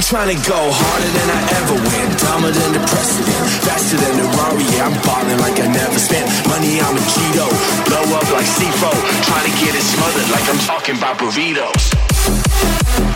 trying 0.00 0.32
to 0.32 0.40
go 0.48 0.56
harder 0.56 1.10
than 1.12 1.28
I 1.28 1.40
ever 1.52 1.76
went, 1.84 2.16
dumber 2.18 2.48
than 2.48 2.72
the 2.72 2.80
precedent, 2.88 3.44
faster 3.68 3.96
than 4.00 4.16
the 4.16 4.24
Rari. 4.24 4.64
Yeah, 4.72 4.88
I'm 4.88 4.96
balling 5.04 5.36
like 5.38 5.60
I 5.60 5.68
never 5.68 5.98
spent 5.98 6.24
money 6.48 6.80
I'm 6.80 6.96
a 6.96 7.04
Cheeto, 7.04 7.44
blow 7.84 8.08
up 8.16 8.24
like 8.32 8.48
C4, 8.56 8.88
trying 9.28 9.44
to 9.44 9.54
get 9.60 9.76
it 9.76 9.84
smothered 9.84 10.30
like 10.32 10.48
I'm 10.48 10.58
talking 10.64 10.96
about 10.96 11.18
burritos. 11.18 13.13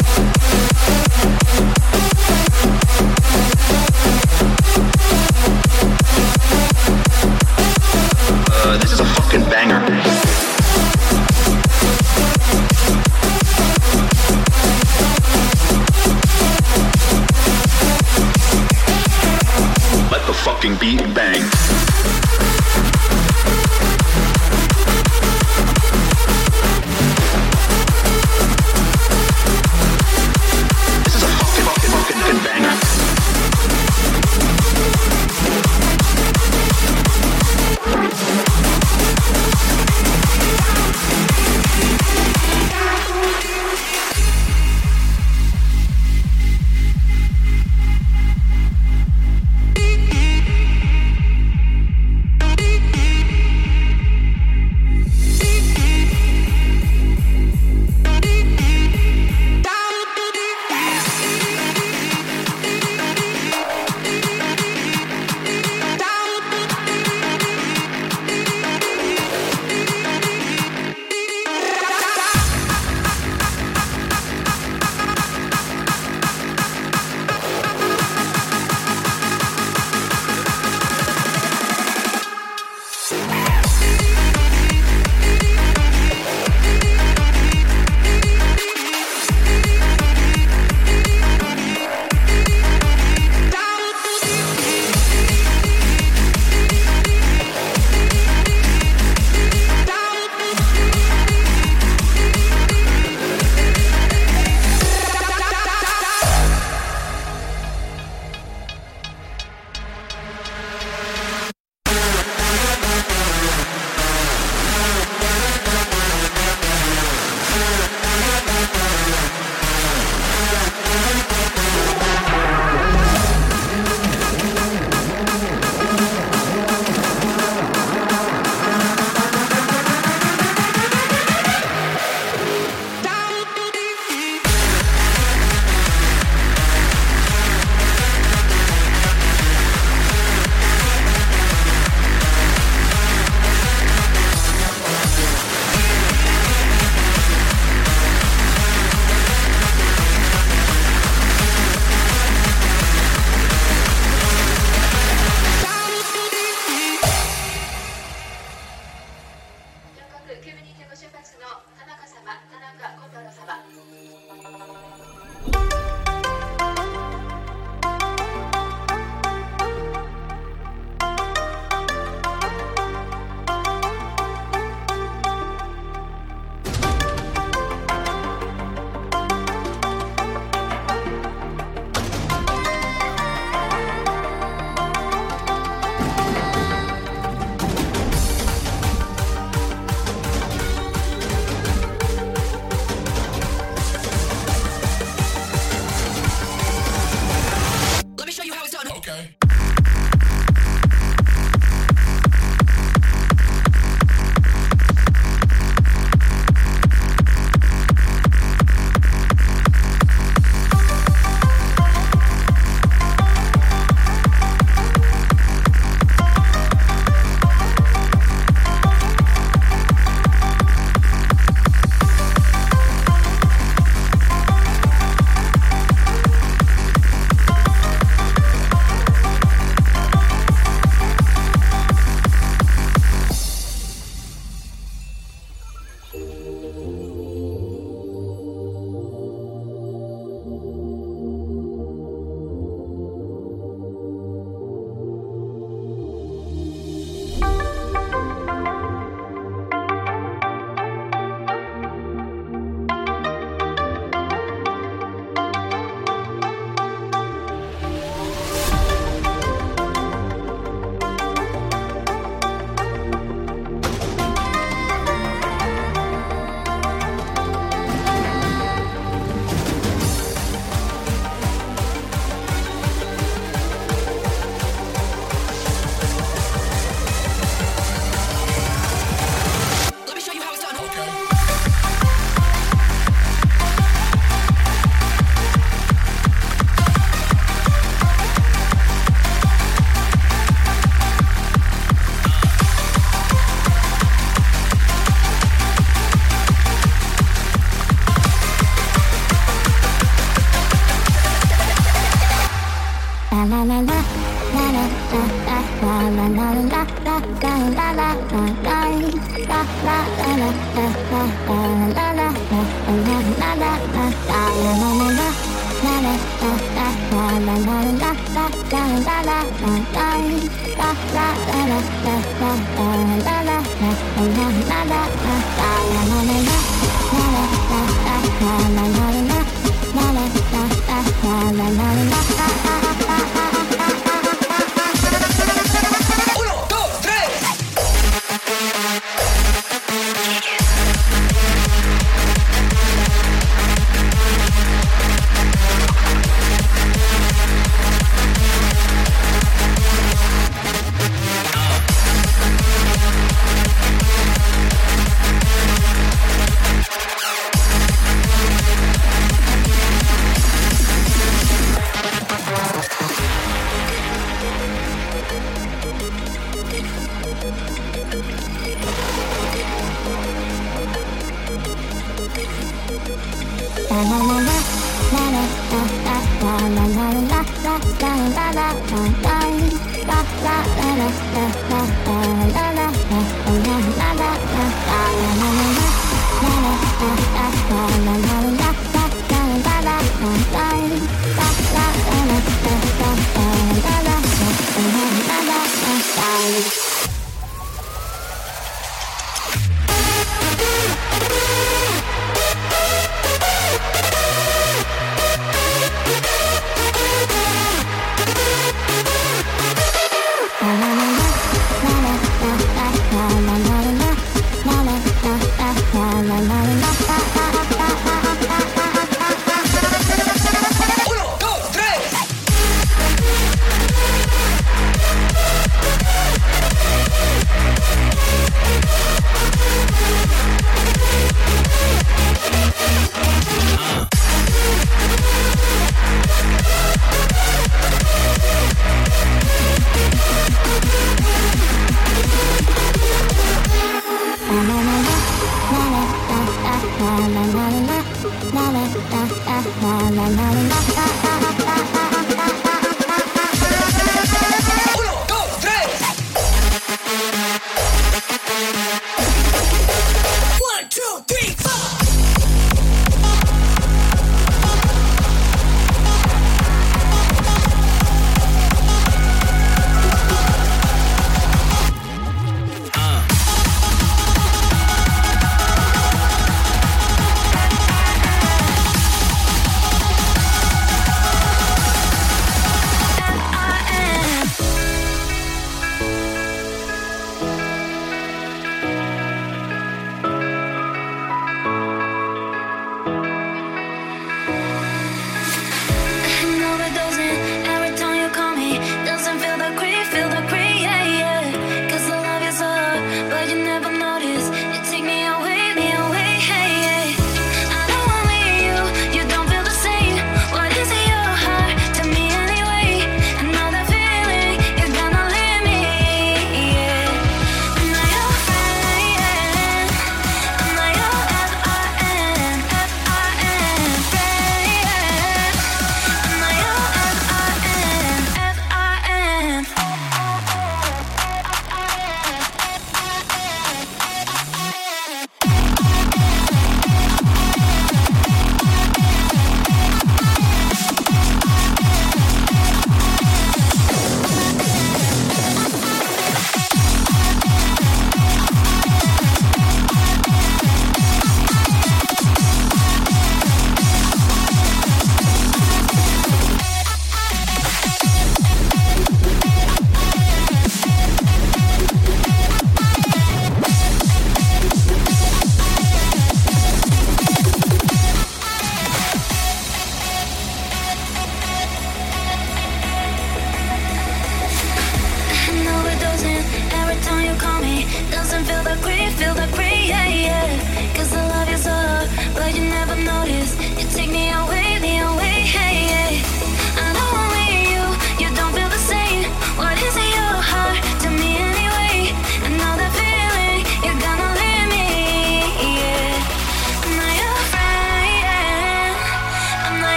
Feel 579.19 579.35
the 579.35 579.49
breeze. 579.49 579.68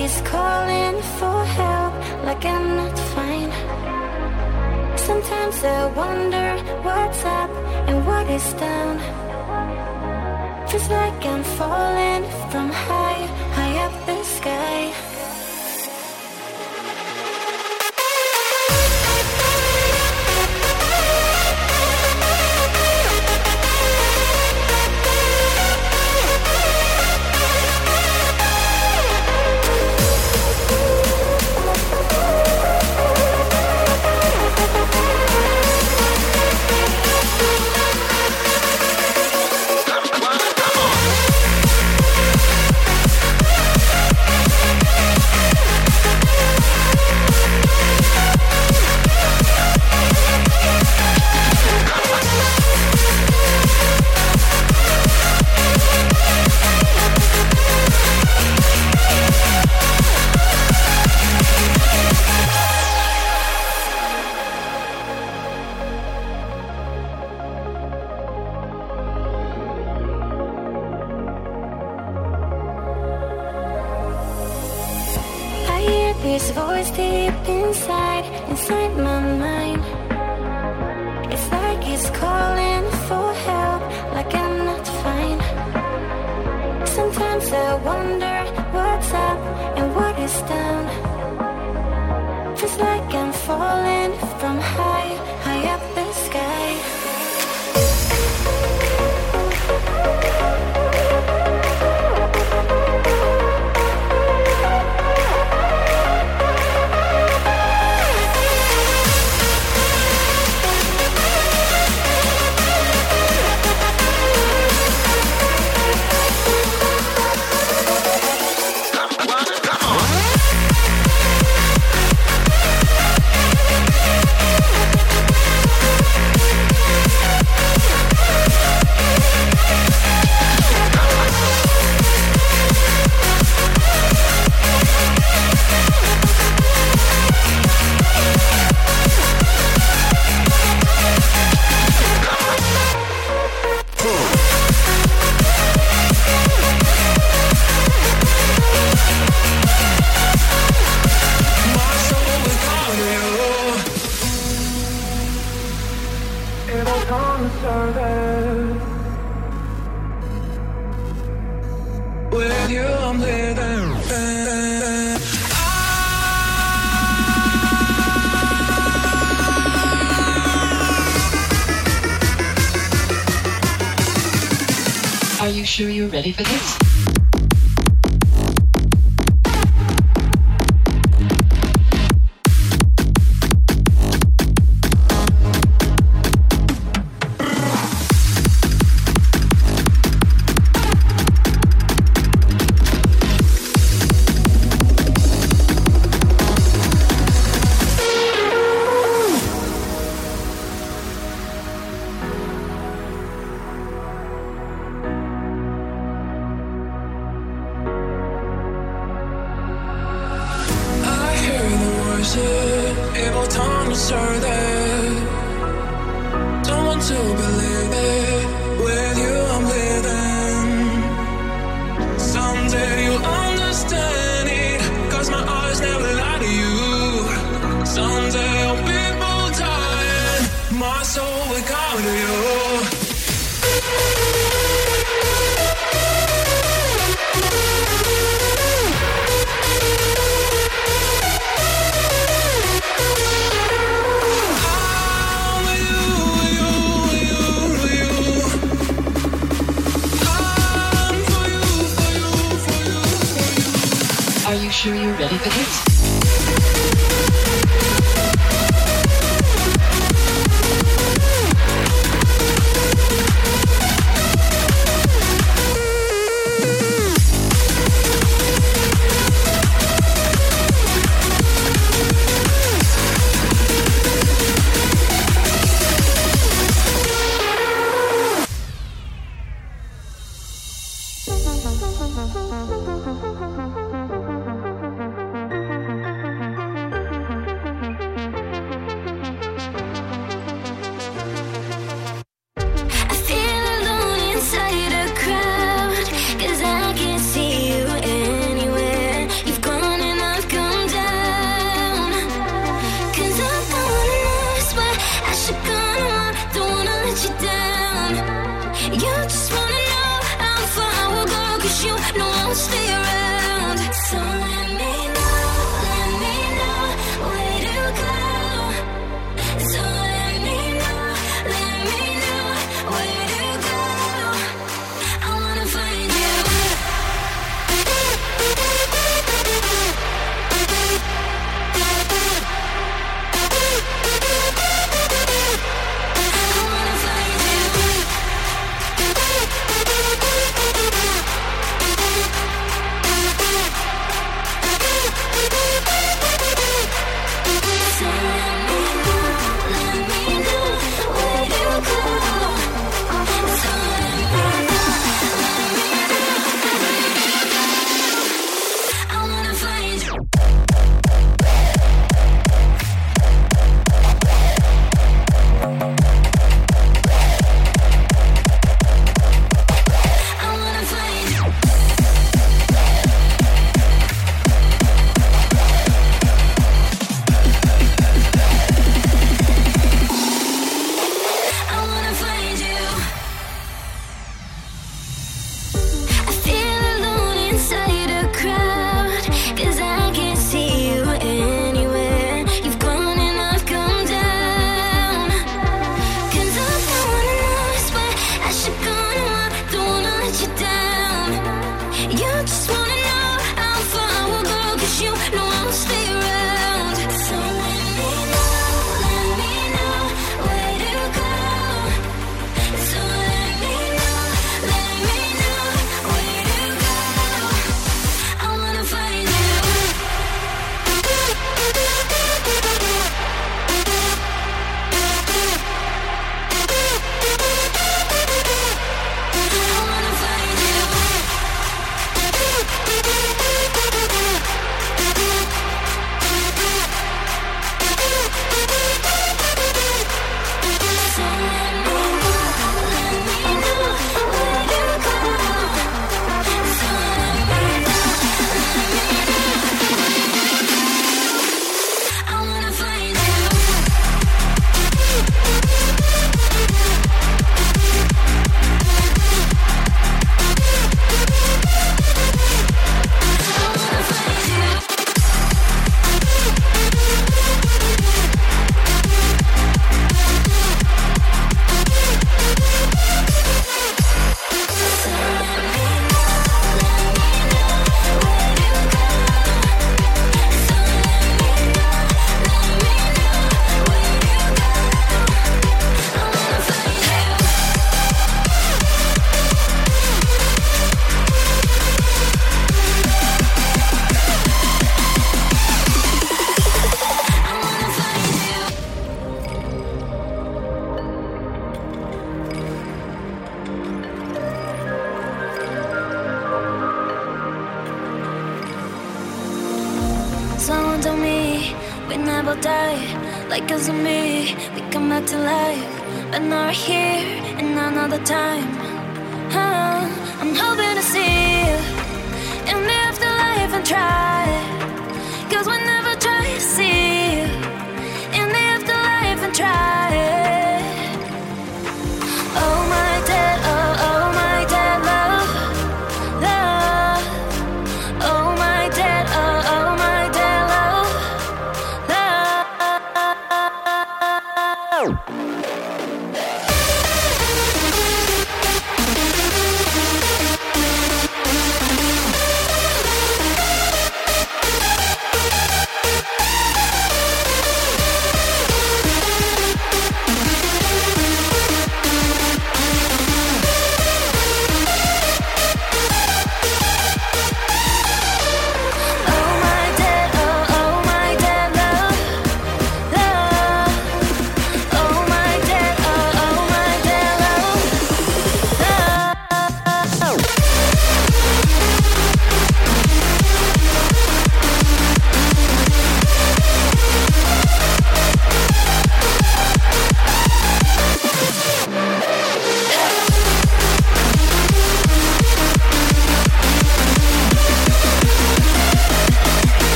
is 0.00 0.20
calling 0.20 0.96
for 1.18 1.44
help 1.44 1.94
like 2.24 2.44
I'm 2.44 2.76
not 2.76 2.96
fine. 3.14 3.52
Sometimes 4.96 5.64
I 5.64 5.86
wonder 6.02 6.48
what's 6.86 7.24
up 7.24 7.50
and 7.88 8.06
what 8.06 8.30
is 8.30 8.52
down. 8.54 8.96
Feels 10.68 10.88
like 10.88 11.26
I'm 11.26 11.42
falling 11.58 12.22
from 12.50 12.70
high, 12.70 13.26
high 13.56 13.76
up 13.86 14.06
the 14.06 14.22
sky. 14.22 14.87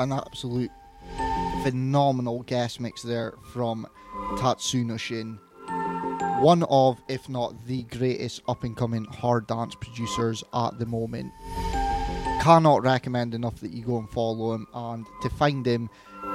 An 0.00 0.12
absolute 0.12 0.70
phenomenal 1.62 2.42
guest 2.44 2.80
mix 2.80 3.02
there 3.02 3.34
from 3.52 3.86
Tatsunoshin. 4.38 5.38
One 6.40 6.62
of, 6.70 7.02
if 7.06 7.28
not 7.28 7.66
the 7.66 7.82
greatest 7.82 8.40
up 8.48 8.64
and 8.64 8.74
coming 8.74 9.04
hard 9.04 9.46
dance 9.46 9.74
producers 9.74 10.42
at 10.54 10.78
the 10.78 10.86
moment. 10.86 11.30
Cannot 12.40 12.82
recommend 12.82 13.34
enough 13.34 13.60
that 13.60 13.72
you 13.72 13.84
go 13.84 13.98
and 13.98 14.08
follow 14.08 14.54
him. 14.54 14.66
And 14.72 15.04
to 15.20 15.28
find 15.28 15.66
him, 15.66 15.90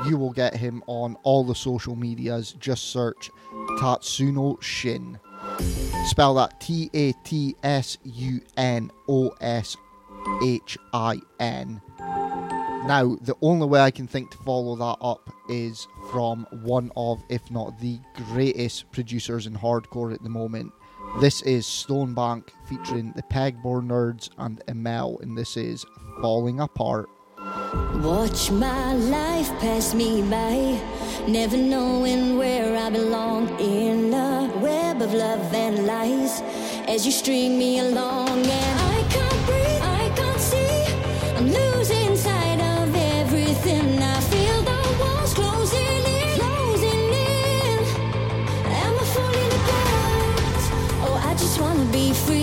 you 0.06 0.16
will 0.20 0.32
get 0.32 0.56
him 0.56 0.84
on 0.86 1.18
all 1.24 1.44
the 1.44 1.56
social 1.56 1.96
medias. 1.96 2.54
Just 2.60 2.92
search 2.92 3.32
Tatsunoshin. 3.80 5.20
Spell 6.06 6.36
that 6.36 6.62
T 6.62 6.92
A 6.94 7.14
T 7.24 7.56
S 7.64 7.98
U 8.04 8.42
N 8.58 8.92
O 9.10 9.30
S 9.42 9.76
H 10.44 10.78
I 10.94 11.20
N. 11.40 11.82
Now, 12.86 13.16
the 13.20 13.36
only 13.42 13.66
way 13.66 13.80
I 13.80 13.90
can 13.90 14.06
think 14.06 14.30
to 14.30 14.38
follow 14.38 14.76
that 14.76 14.98
up 15.02 15.32
is 15.50 15.88
from 16.12 16.46
one 16.62 16.92
of, 16.96 17.24
if 17.30 17.50
not 17.50 17.80
the 17.80 18.00
greatest 18.14 18.92
producers 18.92 19.48
in 19.48 19.56
hardcore 19.56 20.14
at 20.14 20.22
the 20.22 20.30
moment. 20.30 20.72
This 21.20 21.42
is 21.42 21.66
Stonebank 21.66 22.50
featuring 22.70 23.12
the 23.16 23.24
Pegboard 23.24 23.88
Nerds 23.88 24.30
and 24.38 24.64
Emel, 24.68 25.20
and 25.22 25.36
this 25.36 25.58
is 25.58 25.84
Falling 26.22 26.60
Apart. 26.60 27.10
Watch 27.96 28.52
my 28.52 28.94
life 28.94 29.50
pass 29.60 29.96
me 29.96 30.22
by, 30.22 30.80
never 31.28 31.58
knowing 31.58 32.38
where 32.38 32.78
I 32.78 32.92
belong 32.92 33.50
in 33.60 34.14
a 34.14 34.52
web 34.62 35.02
of 35.02 35.12
love 35.12 35.52
and 35.56 35.88
lies. 35.88 36.42
As 36.88 37.04
you 37.04 37.12
string 37.12 37.58
me 37.58 37.80
along, 37.80 38.30
and 38.30 38.80
I 38.80 39.08
can't 39.10 39.46
breathe, 39.48 39.82
I 39.82 40.14
can't 40.16 40.40
see. 40.40 40.86
I'm 41.36 41.46
losing 41.48 41.65
be 51.92 52.14
free. 52.14 52.35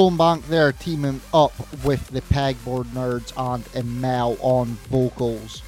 Stonebank 0.00 0.46
there 0.46 0.72
teaming 0.72 1.20
up 1.34 1.52
with 1.84 2.08
the 2.08 2.22
Pegboard 2.22 2.86
Nerds 2.94 3.34
and 3.36 3.62
Emel 3.74 4.38
on 4.40 4.68
vocals. 4.88 5.60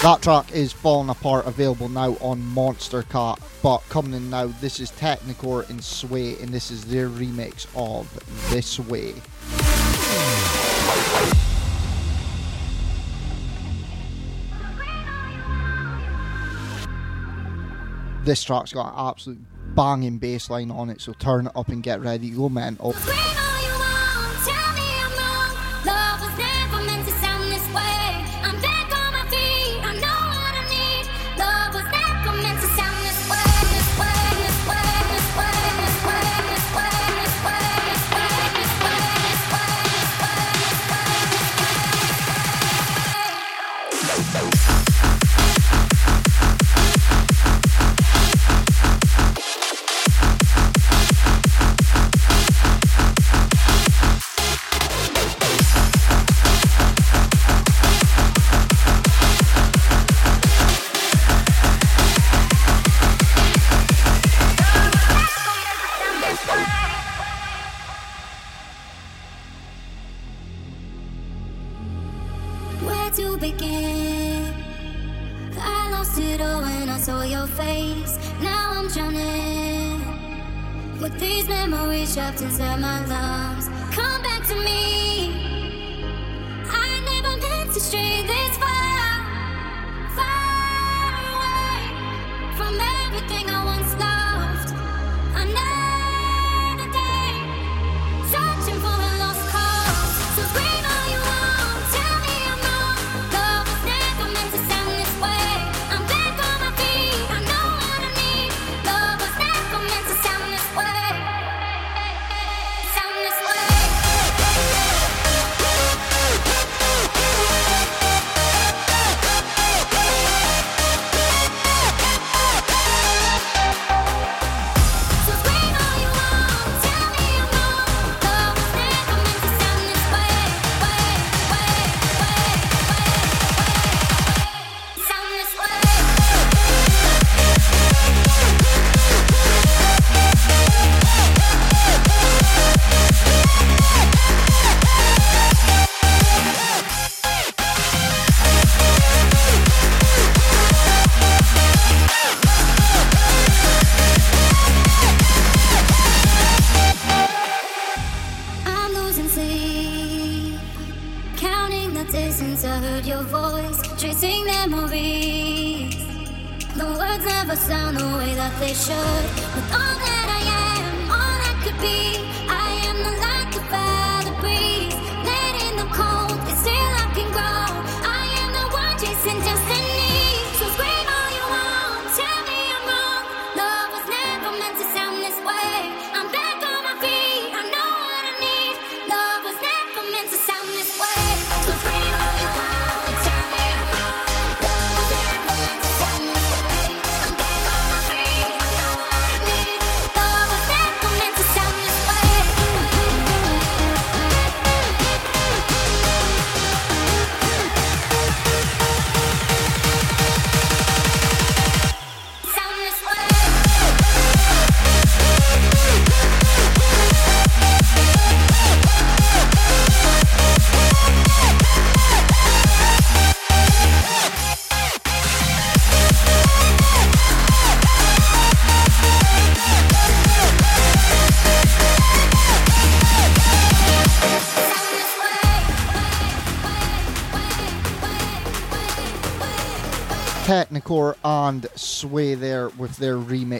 That 0.00 0.20
track 0.22 0.50
is 0.50 0.72
Falling 0.72 1.10
Apart, 1.10 1.46
available 1.46 1.90
now 1.90 2.12
on 2.22 2.40
Monstercat, 2.40 3.38
but 3.62 3.80
coming 3.90 4.14
in 4.14 4.30
now, 4.30 4.46
this 4.46 4.80
is 4.80 4.90
Technikore 4.92 5.68
and 5.68 5.84
Sway, 5.84 6.38
and 6.40 6.48
this 6.48 6.70
is 6.70 6.86
their 6.86 7.10
remix 7.10 7.66
of 7.76 8.08
This 8.48 8.80
Way. 8.80 9.12
this 18.24 18.42
track's 18.42 18.72
got 18.72 18.92
an 18.92 19.08
absolute 19.08 19.74
banging 19.74 20.18
bass 20.18 20.50
line 20.50 20.70
on 20.70 20.90
it, 20.90 21.00
so 21.00 21.12
turn 21.12 21.46
it 21.46 21.52
up 21.54 21.68
and 21.68 21.82
get 21.82 22.00
ready 22.00 22.30
go 22.30 22.48
mental. 22.48 22.94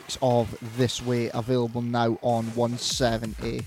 Remix 0.04 0.18
of 0.22 0.56
This 0.76 1.02
Way, 1.02 1.30
available 1.32 1.82
now 1.82 2.18
on 2.22 2.46
170. 2.54 3.62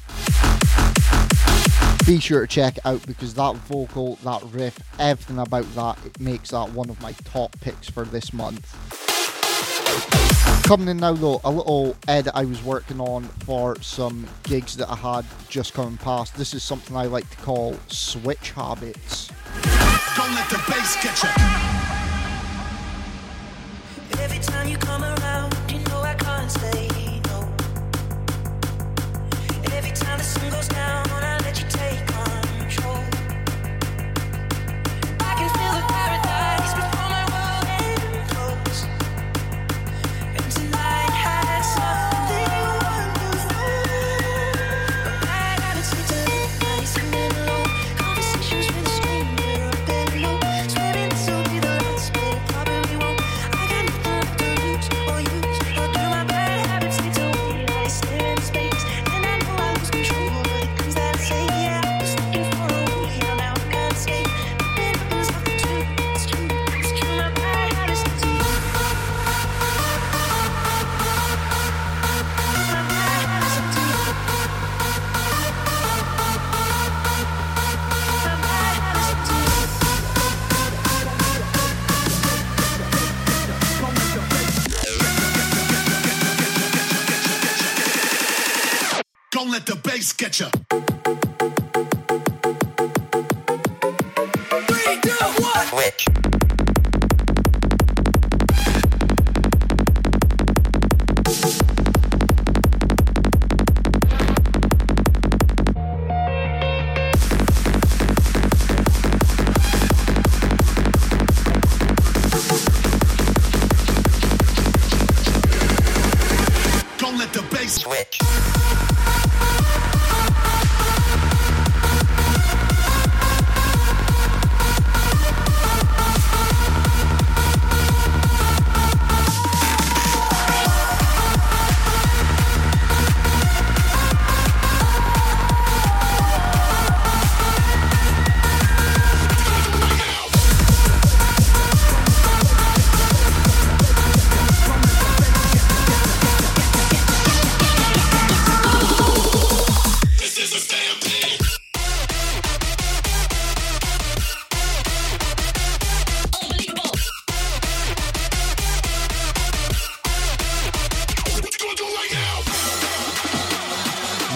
Be 2.05 2.19
sure 2.19 2.41
to 2.41 2.47
check 2.47 2.77
it 2.77 2.85
out 2.85 3.05
because 3.05 3.33
that 3.33 3.55
vocal, 3.55 4.15
that 4.23 4.41
riff, 4.51 4.79
everything 4.99 5.39
about 5.39 5.65
that, 5.75 5.97
it 6.05 6.19
makes 6.19 6.51
that 6.51 6.71
one 6.71 6.89
of 6.89 7.01
my 7.01 7.11
top 7.25 7.59
picks 7.59 7.89
for 7.89 8.05
this 8.05 8.31
month. 8.33 8.75
Coming 10.63 10.87
in 10.89 10.97
now 10.97 11.13
though, 11.13 11.41
a 11.43 11.51
little 11.51 11.95
edit 12.07 12.33
I 12.35 12.45
was 12.45 12.63
working 12.63 12.99
on 12.99 13.23
for 13.23 13.79
some 13.81 14.27
gigs 14.43 14.75
that 14.77 14.89
I 14.89 14.95
had 14.95 15.25
just 15.49 15.73
coming 15.73 15.97
past. 15.97 16.35
This 16.35 16.53
is 16.53 16.63
something 16.63 16.95
I 16.95 17.05
like 17.05 17.29
to 17.29 17.37
call 17.37 17.75
switch 17.87 18.51
habits. 18.51 19.27
Don't 20.15 20.33
let 20.33 20.49
the 20.49 20.63
bass 20.67 20.95
get 21.01 21.23
you. 21.23 21.29
Every 24.19 24.39
time 24.39 24.67
you 24.67 24.77
come 24.77 25.03
around, 25.03 25.16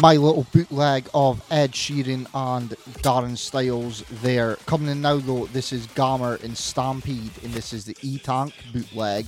my 0.01 0.15
little 0.15 0.47
bootleg 0.51 1.07
of 1.13 1.45
Ed 1.51 1.73
Sheeran 1.73 2.25
and 2.33 2.71
Darren 3.03 3.37
Styles 3.37 4.03
there. 4.09 4.55
Coming 4.65 4.89
in 4.89 5.01
now 5.01 5.17
though, 5.17 5.45
this 5.45 5.71
is 5.71 5.85
Gammer 5.87 6.39
and 6.43 6.57
Stampede, 6.57 7.31
and 7.43 7.53
this 7.53 7.71
is 7.71 7.85
the 7.85 7.95
E 8.01 8.17
Tank 8.17 8.55
bootleg. 8.73 9.27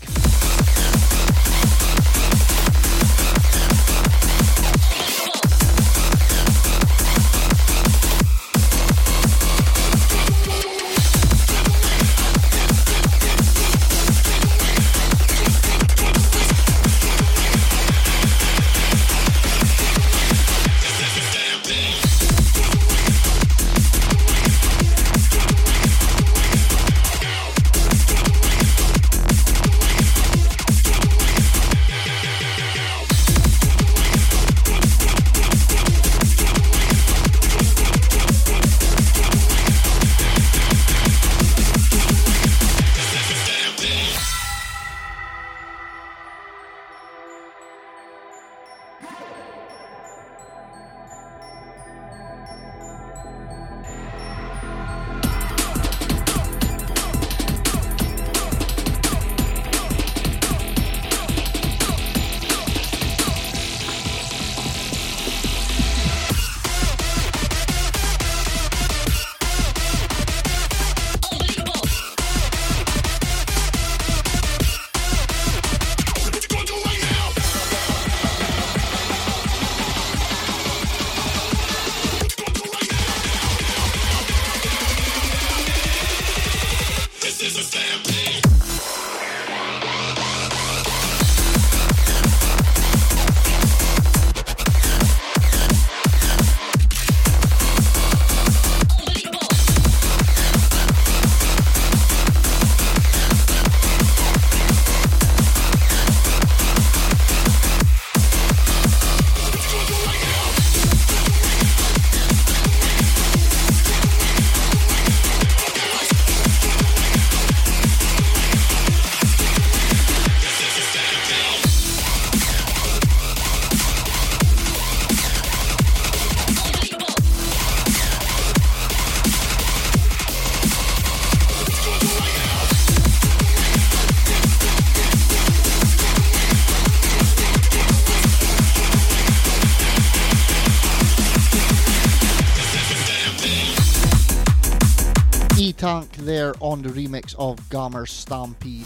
Remix 146.93 147.35
of 147.37 147.57
Gammer's 147.69 148.11
Stampede. 148.11 148.85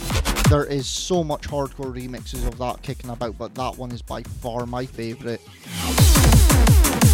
There 0.50 0.66
is 0.66 0.88
so 0.88 1.24
much 1.24 1.48
hardcore 1.48 1.94
remixes 1.94 2.48
of 2.48 2.58
that 2.58 2.82
kicking 2.82 3.10
about, 3.10 3.38
but 3.38 3.54
that 3.56 3.78
one 3.78 3.92
is 3.92 4.02
by 4.02 4.24
far 4.24 4.66
my 4.66 4.86
favourite. 4.86 5.42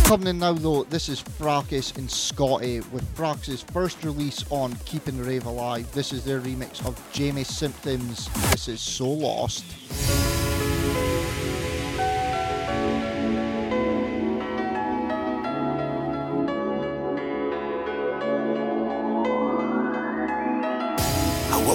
Coming 0.06 0.28
in 0.28 0.40
now 0.40 0.54
though, 0.54 0.84
this 0.84 1.10
is 1.10 1.20
Fracas 1.20 1.94
and 1.94 2.10
Scotty 2.10 2.82
with 2.92 3.08
Fracas' 3.16 3.62
first 3.62 4.04
release 4.04 4.44
on 4.50 4.76
Keeping 4.86 5.18
the 5.18 5.24
Rave 5.24 5.46
Alive. 5.46 5.92
This 5.94 6.14
is 6.14 6.24
their 6.24 6.40
remix 6.40 6.86
of 6.86 7.02
Jamie 7.12 7.44
Symptoms. 7.44 8.30
This 8.52 8.68
is 8.68 8.82
So 8.82 9.10
Lost. 9.10 9.66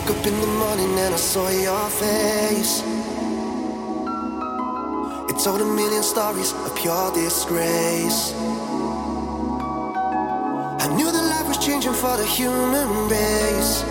Woke 0.08 0.18
up 0.18 0.26
in 0.26 0.40
the 0.40 0.46
morning 0.46 0.98
and 0.98 1.14
I 1.14 1.18
saw 1.18 1.48
your 1.48 1.88
face. 1.90 2.82
It 5.28 5.42
told 5.42 5.60
a 5.60 5.64
million 5.64 6.02
stories 6.02 6.52
of 6.52 6.74
pure 6.76 7.12
disgrace. 7.12 8.32
I 10.80 10.86
knew 10.96 11.10
that 11.10 11.24
life 11.34 11.48
was 11.48 11.58
changing 11.58 11.92
for 11.92 12.16
the 12.16 12.24
human 12.24 12.88
race. 13.08 13.82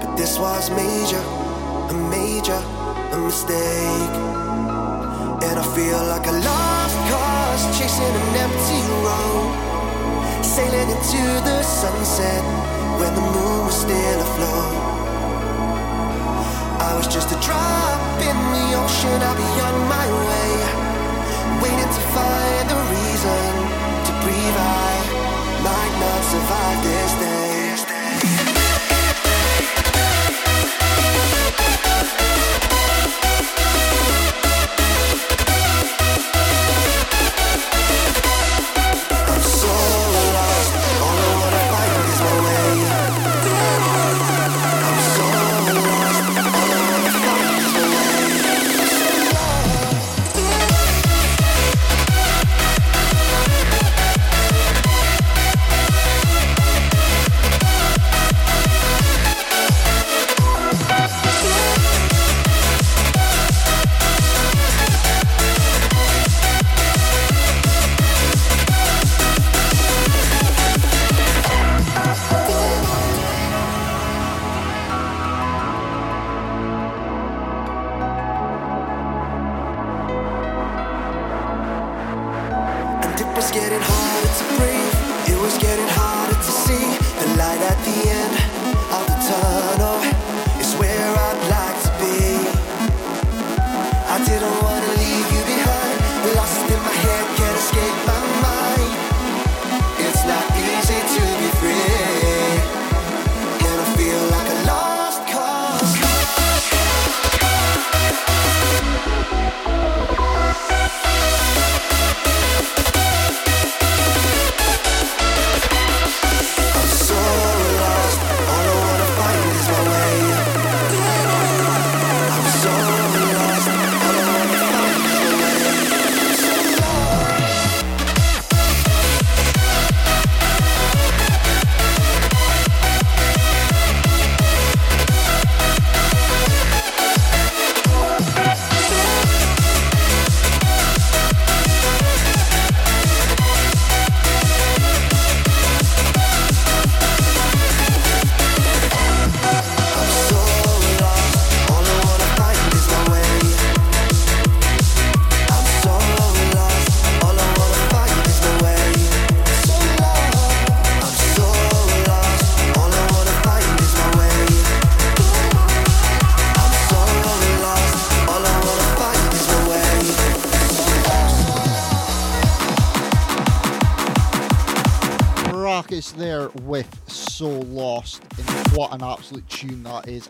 But 0.00 0.16
this 0.16 0.38
was 0.38 0.70
major, 0.70 1.22
a 1.90 1.96
major, 2.10 2.60
a 3.14 3.18
mistake. 3.18 4.14
And 5.46 5.56
I 5.62 5.66
feel 5.76 6.00
like 6.12 6.26
a 6.26 6.32
lost 6.48 6.96
cause 7.10 7.78
chasing 7.78 8.14
an 8.20 8.36
empty 8.46 8.80
road. 9.06 9.52
Sailing 10.42 10.90
into 10.90 11.22
the 11.48 11.62
sunset 11.62 12.42
when 12.98 13.14
the 13.14 13.20
moon 13.20 13.66
was 13.66 13.80
still 13.80 14.20
afloat. 14.20 14.93
I 16.84 16.92
was 16.96 17.08
just 17.08 17.32
a 17.32 17.38
drop 17.40 18.20
in 18.20 18.36
the 18.52 18.66
ocean, 18.76 19.18
I'll 19.24 19.38
be 19.40 19.52
on 19.68 19.76
my 19.88 20.06
way. 20.28 20.52
Waiting 21.64 21.92
to 21.96 22.02
find 22.12 22.66
a 22.76 22.80
reason 22.92 23.44
to 24.06 24.12
breathe. 24.20 24.58
I 24.84 24.92
might 25.64 25.94
not 26.04 26.20
survive 26.32 26.78
this 26.84 27.03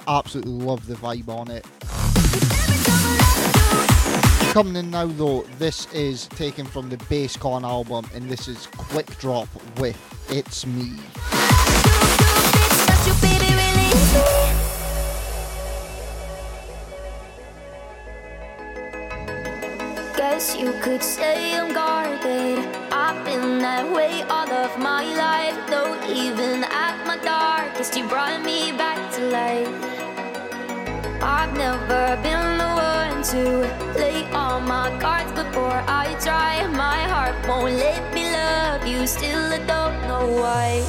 Absolutely 0.07 0.53
love 0.53 0.87
the 0.87 0.95
vibe 0.95 1.29
on 1.29 1.51
it. 1.51 1.65
Coming 4.53 4.77
in 4.77 4.91
now 4.93 5.07
though, 5.07 5.43
this 5.59 5.93
is 5.93 6.29
taken 6.29 6.65
from 6.65 6.89
the 6.89 6.97
Basscon 6.97 7.65
album 7.65 8.07
and 8.15 8.31
this 8.31 8.47
is 8.47 8.69
Quick 8.77 9.19
Drop 9.19 9.49
with 9.79 9.99
It's 10.31 10.65
Me. 10.65 10.93
Guess 20.17 20.57
you 20.57 20.73
could 20.83 21.03
say 21.03 21.59
I'm 21.59 21.73
guarded. 21.75 22.59
I've 22.93 23.25
been 23.25 23.59
that 23.59 23.93
way 23.93 24.23
all 24.23 24.49
of 24.49 24.79
my 24.79 25.05
life. 25.17 25.59
Though 25.69 25.95
even 26.09 26.63
at 26.63 27.05
my 27.09 27.17
darkest, 27.19 27.97
you 27.97 28.07
brought 28.07 28.41
me 28.45 28.71
back 28.71 29.13
to 29.15 29.21
life. 29.31 29.84
I've 31.27 31.57
never 31.57 32.21
been 32.23 32.59
the 32.59 32.71
one 32.93 33.23
to 33.33 33.99
lay 33.99 34.31
all 34.33 34.61
my 34.61 34.91
cards 35.01 35.33
before 35.33 35.83
I 35.89 36.15
try. 36.21 36.67
My 36.67 37.01
heart 37.09 37.49
won't 37.49 37.77
let 37.77 38.13
me 38.13 38.31
love 38.31 38.87
you, 38.87 39.07
still 39.07 39.51
I 39.51 39.59
don't 39.65 40.07
know 40.07 40.29
why. 40.43 40.85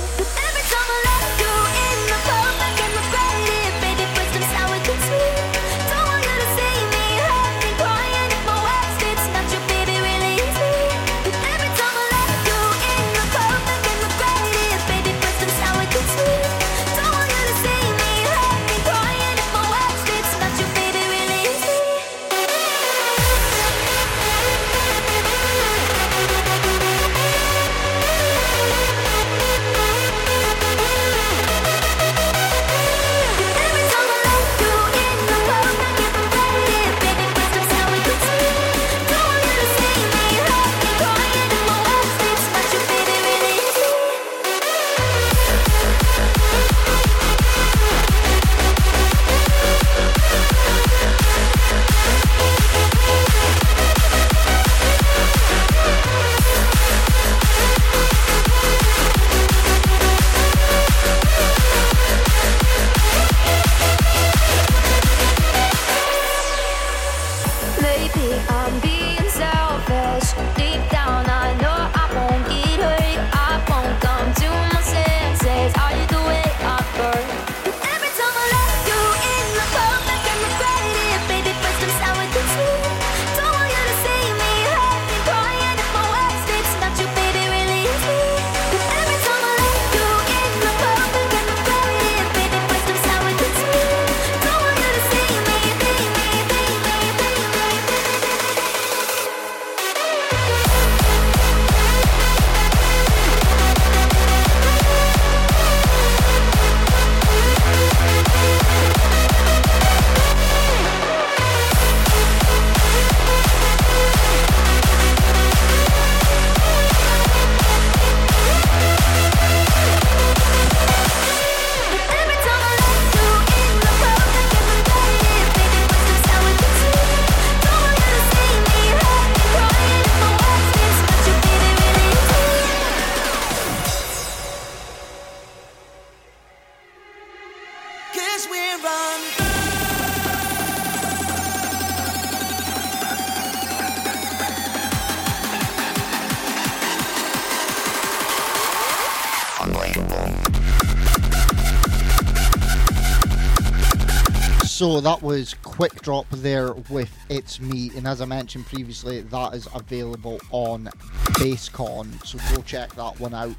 So 154.76 155.00
that 155.00 155.22
was 155.22 155.54
Quick 155.64 156.02
Drop 156.02 156.26
there 156.32 156.74
with 156.90 157.10
It's 157.30 157.62
Me, 157.62 157.92
and 157.96 158.06
as 158.06 158.20
I 158.20 158.26
mentioned 158.26 158.66
previously, 158.66 159.22
that 159.22 159.54
is 159.54 159.70
available 159.74 160.38
on 160.52 160.90
Basscon, 161.38 162.12
so 162.26 162.38
go 162.54 162.62
check 162.64 162.94
that 162.96 163.18
one 163.18 163.34
out. 163.34 163.56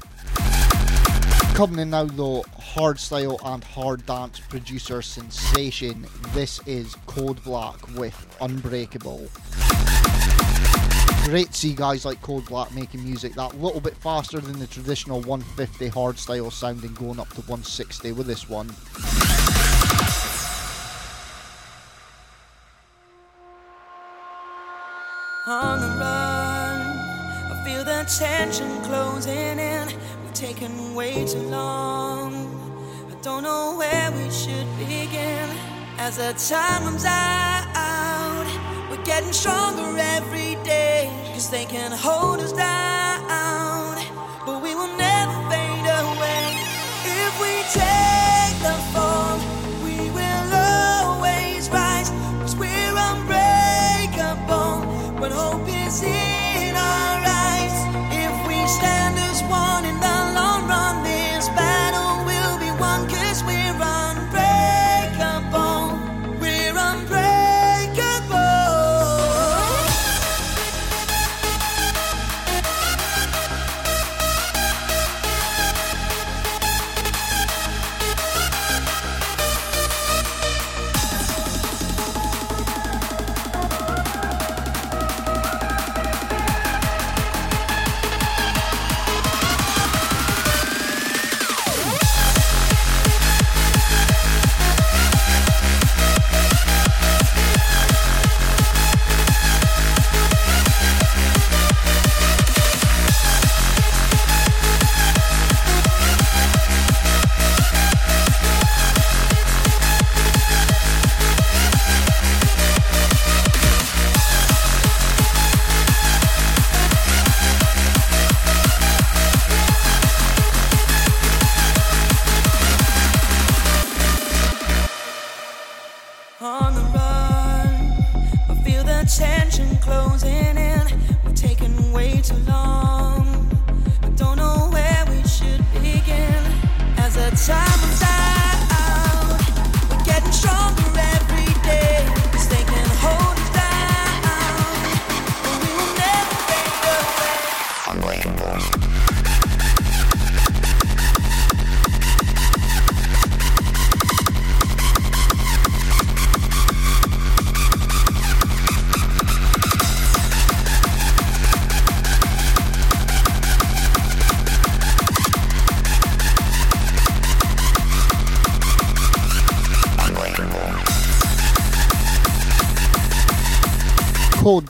Coming 1.55 1.79
in 1.79 1.89
now 1.89 2.03
though, 2.03 2.43
hardstyle 2.59 3.39
and 3.43 3.63
hard 3.63 4.05
dance 4.05 4.39
producer 4.41 5.01
sensation. 5.01 6.05
This 6.35 6.59
is 6.67 6.93
Code 7.07 7.43
Black 7.43 7.95
with 7.95 8.37
Unbreakable. 8.39 9.27
Great 11.23 11.47
to 11.47 11.57
see 11.57 11.73
guys 11.73 12.05
like 12.05 12.21
Code 12.21 12.45
Black 12.45 12.71
making 12.75 13.03
music 13.03 13.33
that 13.33 13.59
little 13.59 13.81
bit 13.81 13.97
faster 13.97 14.39
than 14.39 14.59
the 14.59 14.67
traditional 14.67 15.21
150 15.21 15.89
hardstyle 15.89 16.51
sounding, 16.51 16.93
going 16.93 17.19
up 17.19 17.29
to 17.29 17.41
160 17.41 18.11
with 18.11 18.27
this 18.27 18.47
one. 18.47 18.69
On 25.47 25.79
the 25.79 25.87
run. 25.87 26.81
I 27.51 27.61
feel 27.63 27.83
the 27.83 28.03
tension 28.19 28.69
closing 28.83 29.59
in. 29.59 29.87
We've 30.23 30.33
taken 30.33 30.93
way 30.93 31.25
too 31.25 31.39
long. 31.39 32.33
I 33.09 33.15
don't 33.21 33.43
know 33.43 33.77
where 33.77 34.11
we 34.11 34.29
should 34.29 34.67
begin. 34.77 35.49
As 35.97 36.17
the 36.17 36.33
time 36.33 36.83
runs 36.83 37.05
out, 37.05 38.45
we're 38.89 39.03
getting 39.05 39.31
stronger 39.31 39.97
every 39.97 40.55
day. 40.63 41.09
Cause 41.33 41.49
they 41.49 41.65
can 41.65 41.91
hold 41.91 42.39
us 42.41 42.51
down, 42.51 43.06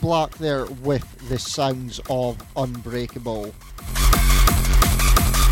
Black 0.08 0.38
there 0.38 0.64
with 0.64 1.28
the 1.28 1.38
sounds 1.38 2.00
of 2.08 2.38
Unbreakable. 2.56 3.52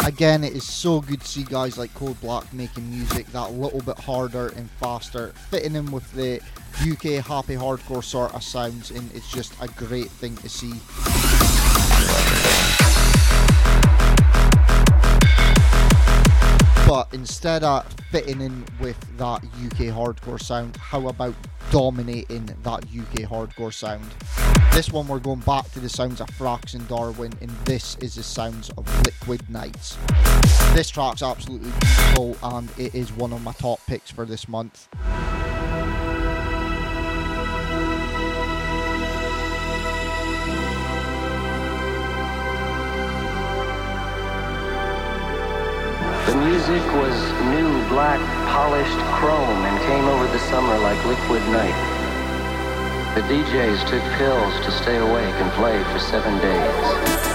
Again, 0.06 0.42
it 0.42 0.54
is 0.54 0.64
so 0.64 1.02
good 1.02 1.20
to 1.20 1.28
see 1.28 1.42
guys 1.42 1.76
like 1.76 1.92
Code 1.92 2.18
Black 2.22 2.50
making 2.54 2.88
music 2.88 3.26
that 3.32 3.52
little 3.52 3.82
bit 3.82 3.98
harder 3.98 4.48
and 4.56 4.70
faster, 4.80 5.34
fitting 5.50 5.74
in 5.74 5.90
with 5.90 6.10
the 6.12 6.40
UK 6.80 7.22
happy 7.22 7.54
hardcore 7.54 8.02
sort 8.02 8.34
of 8.34 8.42
sounds, 8.42 8.90
and 8.90 9.14
it's 9.14 9.30
just 9.30 9.52
a 9.60 9.68
great 9.68 10.08
thing 10.08 10.34
to 10.36 10.48
see. 10.48 10.72
But 16.86 17.08
instead 17.12 17.64
of 17.64 17.84
fitting 18.12 18.40
in 18.40 18.64
with 18.78 18.96
that 19.18 19.42
UK 19.42 19.92
hardcore 19.92 20.40
sound, 20.40 20.76
how 20.76 21.08
about 21.08 21.34
dominating 21.72 22.46
that 22.46 22.84
UK 22.84 23.28
hardcore 23.28 23.74
sound? 23.74 24.04
This 24.72 24.92
one 24.92 25.08
we're 25.08 25.18
going 25.18 25.40
back 25.40 25.68
to 25.72 25.80
the 25.80 25.88
sounds 25.88 26.20
of 26.20 26.28
Frax 26.28 26.74
and 26.74 26.86
Darwin, 26.86 27.32
and 27.40 27.50
this 27.64 27.96
is 27.96 28.14
the 28.14 28.22
sounds 28.22 28.70
of 28.78 28.86
Liquid 29.04 29.50
Nights. 29.50 29.98
This 30.74 30.88
track's 30.88 31.22
absolutely 31.22 31.72
beautiful, 31.80 32.36
and 32.44 32.70
it 32.78 32.94
is 32.94 33.12
one 33.12 33.32
of 33.32 33.42
my 33.42 33.52
top 33.54 33.80
picks 33.88 34.12
for 34.12 34.24
this 34.24 34.46
month. 34.46 34.86
The 46.26 46.34
music 46.34 46.82
was 46.94 47.14
new, 47.54 47.88
black, 47.88 48.18
polished 48.48 48.98
chrome 49.14 49.64
and 49.64 49.80
came 49.86 50.04
over 50.06 50.26
the 50.26 50.40
summer 50.50 50.76
like 50.78 50.98
liquid 51.06 51.40
night. 51.52 51.76
The 53.14 53.22
DJs 53.22 53.88
took 53.88 54.02
pills 54.18 54.52
to 54.66 54.72
stay 54.72 54.96
awake 54.96 55.34
and 55.36 55.52
play 55.52 55.80
for 55.92 56.00
seven 56.00 56.36
days. 56.40 57.25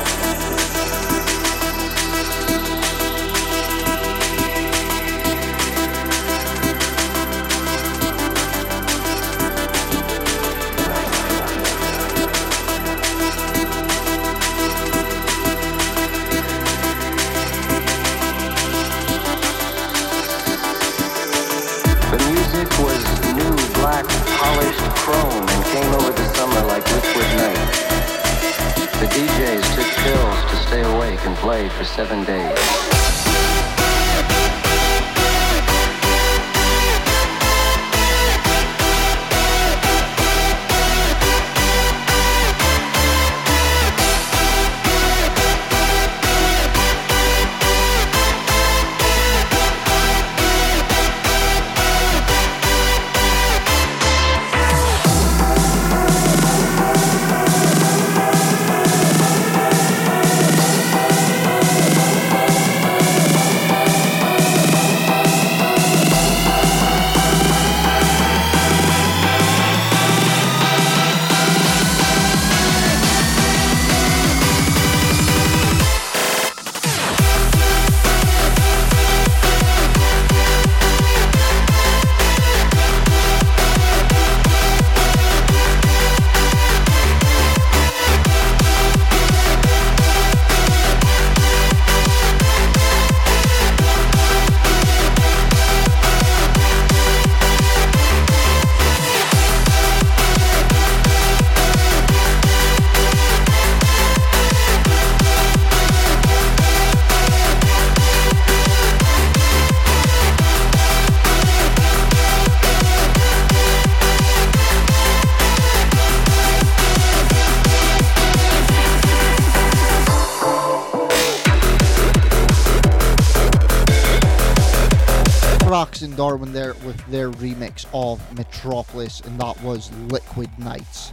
Their 127.11 127.29
remix 127.31 127.85
of 127.93 128.19
Metropolis, 128.35 129.21
and 129.21 129.39
that 129.39 129.61
was 129.61 129.91
Liquid 130.07 130.49
Nights. 130.57 131.11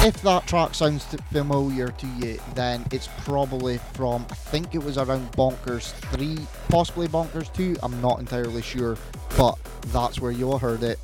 If 0.00 0.22
that 0.22 0.46
track 0.46 0.74
sounds 0.74 1.04
familiar 1.04 1.88
to 1.88 2.06
you, 2.18 2.38
then 2.54 2.84
it's 2.92 3.08
probably 3.24 3.78
from, 3.94 4.26
I 4.30 4.34
think 4.34 4.74
it 4.74 4.84
was 4.84 4.98
around 4.98 5.32
Bonkers 5.32 5.92
3, 6.12 6.38
possibly 6.68 7.08
Bonkers 7.08 7.52
2, 7.54 7.78
I'm 7.82 8.00
not 8.00 8.20
entirely 8.20 8.62
sure, 8.62 8.96
but 9.36 9.58
that's 9.88 10.20
where 10.20 10.30
you 10.30 10.56
heard 10.58 10.82
it. 10.82 10.98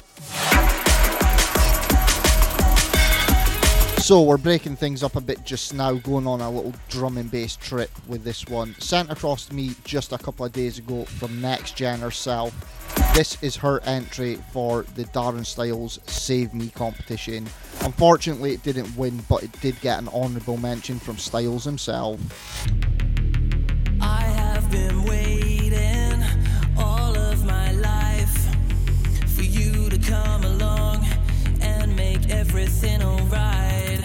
So 4.04 4.20
we're 4.20 4.36
breaking 4.36 4.76
things 4.76 5.02
up 5.02 5.16
a 5.16 5.20
bit 5.22 5.46
just 5.46 5.72
now, 5.72 5.94
going 5.94 6.26
on 6.26 6.42
a 6.42 6.50
little 6.50 6.74
drum 6.90 7.16
and 7.16 7.30
bass 7.30 7.56
trip 7.56 7.90
with 8.06 8.22
this 8.22 8.44
one. 8.46 8.74
Sent 8.78 9.10
across 9.10 9.46
to 9.46 9.54
me 9.54 9.74
just 9.84 10.12
a 10.12 10.18
couple 10.18 10.44
of 10.44 10.52
days 10.52 10.76
ago 10.76 11.06
from 11.06 11.40
Next 11.40 11.74
Gen 11.74 12.00
herself. 12.00 12.52
This 13.14 13.40
is 13.42 13.54
her 13.54 13.80
entry 13.84 14.40
for 14.50 14.82
the 14.96 15.04
Darren 15.04 15.46
Styles 15.46 16.00
Save 16.04 16.52
Me 16.52 16.68
competition. 16.70 17.46
Unfortunately, 17.82 18.54
it 18.54 18.64
didn't 18.64 18.96
win, 18.96 19.24
but 19.28 19.44
it 19.44 19.52
did 19.60 19.80
get 19.80 20.00
an 20.00 20.08
honourable 20.08 20.56
mention 20.56 20.98
from 20.98 21.16
Styles 21.16 21.62
himself. 21.62 22.18
I 24.00 24.22
have 24.22 24.68
been 24.68 25.04
waiting 25.04 26.24
all 26.76 27.16
of 27.16 27.46
my 27.46 27.70
life 27.70 28.36
for 29.28 29.44
you 29.44 29.88
to 29.90 29.98
come 29.98 30.42
along 30.42 31.06
and 31.60 31.94
make 31.94 32.30
everything 32.30 33.00
alright. 33.00 34.00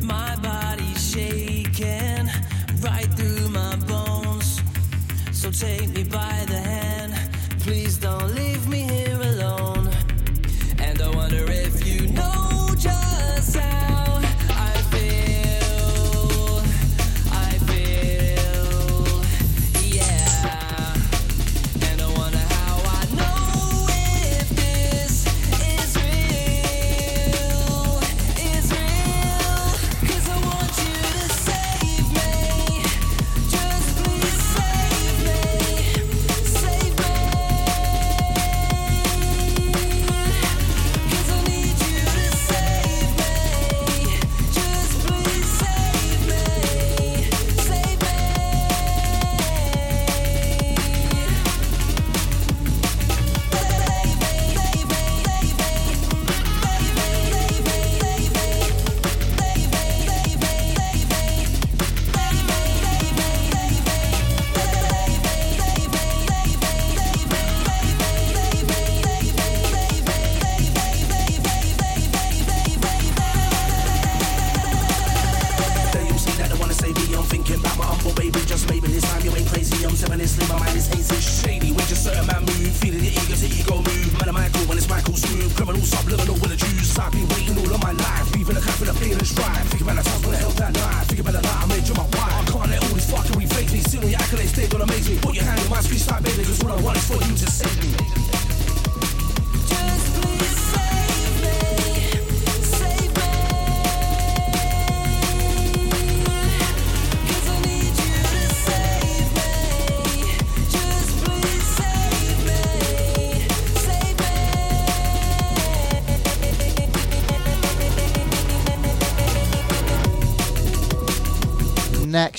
My 0.00 0.36
body's 0.36 1.12
shaking 1.12 2.30
right 2.80 3.12
through 3.14 3.50
my 3.50 3.76
bones. 3.76 4.62
So 5.32 5.50
take 5.50 5.95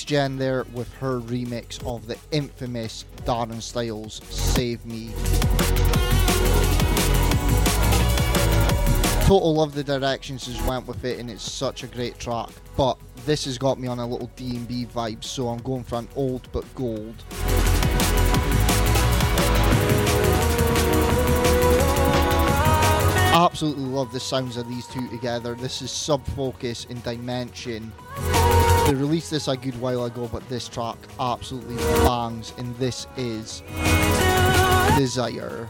Gen 0.08 0.38
there 0.38 0.64
with 0.72 0.90
her 0.94 1.20
remix 1.20 1.86
of 1.86 2.06
the 2.06 2.16
infamous 2.30 3.04
Darren 3.26 3.60
Styles 3.60 4.22
Save 4.30 4.86
Me. 4.86 5.10
Total 9.26 9.54
love 9.54 9.74
the 9.74 9.84
directions 9.84 10.44
she's 10.44 10.62
went 10.62 10.86
with 10.88 11.04
it 11.04 11.18
and 11.18 11.30
it's 11.30 11.42
such 11.42 11.82
a 11.82 11.86
great 11.86 12.18
track. 12.18 12.48
But 12.74 12.96
this 13.26 13.44
has 13.44 13.58
got 13.58 13.78
me 13.78 13.86
on 13.86 13.98
a 13.98 14.06
little 14.06 14.30
D&B 14.34 14.86
vibe 14.86 15.22
so 15.22 15.48
I'm 15.48 15.58
going 15.58 15.84
for 15.84 15.98
an 15.98 16.08
old 16.16 16.48
but 16.52 16.64
gold. 16.74 17.22
Absolutely 23.34 23.84
love 23.84 24.10
the 24.12 24.20
sounds 24.20 24.56
of 24.56 24.66
these 24.70 24.86
two 24.86 25.06
together. 25.10 25.54
This 25.54 25.82
is 25.82 25.90
Sub 25.90 26.26
Focus 26.28 26.86
in 26.86 26.98
Dimension. 27.02 27.92
They 28.88 28.94
released 28.94 29.30
this 29.30 29.48
a 29.48 29.54
good 29.54 29.78
while 29.82 30.06
ago, 30.06 30.30
but 30.32 30.48
this 30.48 30.66
track 30.66 30.96
absolutely 31.20 31.76
bangs, 31.76 32.54
and 32.56 32.74
this 32.76 33.06
is 33.18 33.62
Desire. 34.96 35.68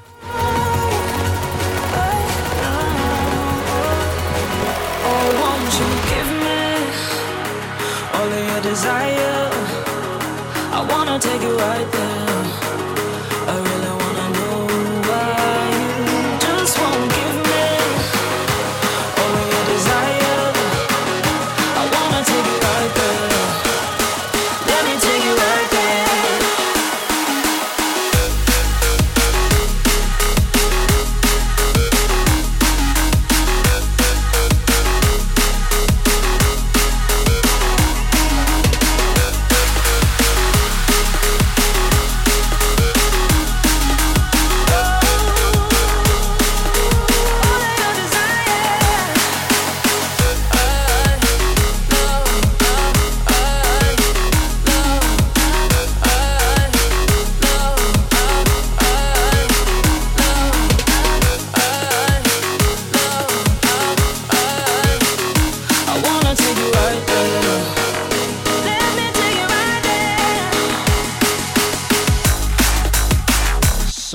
Oh, 5.02 5.26
won't 5.40 5.72
you 5.80 5.90
give 6.12 6.30
me 6.44 6.62
all 8.14 8.30
of 8.30 8.42
your 8.52 8.62
desire? 8.62 9.50
I 10.70 10.86
wanna 10.88 11.18
take 11.18 11.42
you 11.42 11.58
right 11.58 11.90
there. 11.90 12.17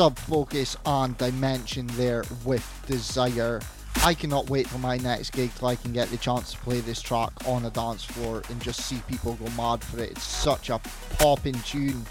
Sub 0.03 0.19
Focus 0.19 0.75
on 0.85 1.15
Dimension 1.17 1.87
there 1.93 2.25
with 2.43 2.83
Desire. 2.87 3.61
I 4.03 4.13
cannot 4.13 4.49
wait 4.49 4.67
for 4.67 4.77
my 4.77 4.97
next 4.97 5.29
gig 5.29 5.55
till 5.55 5.69
I 5.69 5.77
can 5.77 5.93
get 5.93 6.09
the 6.09 6.17
chance 6.17 6.51
to 6.51 6.57
play 6.57 6.81
this 6.81 7.01
track 7.01 7.31
on 7.47 7.63
a 7.63 7.69
dance 7.69 8.03
floor 8.03 8.43
and 8.49 8.61
just 8.61 8.81
see 8.81 9.01
people 9.07 9.35
go 9.35 9.49
mad 9.51 9.81
for 9.81 10.01
it. 10.01 10.11
It's 10.11 10.23
such 10.23 10.69
a 10.69 10.81
popping 11.19 11.53
tune. 11.61 12.05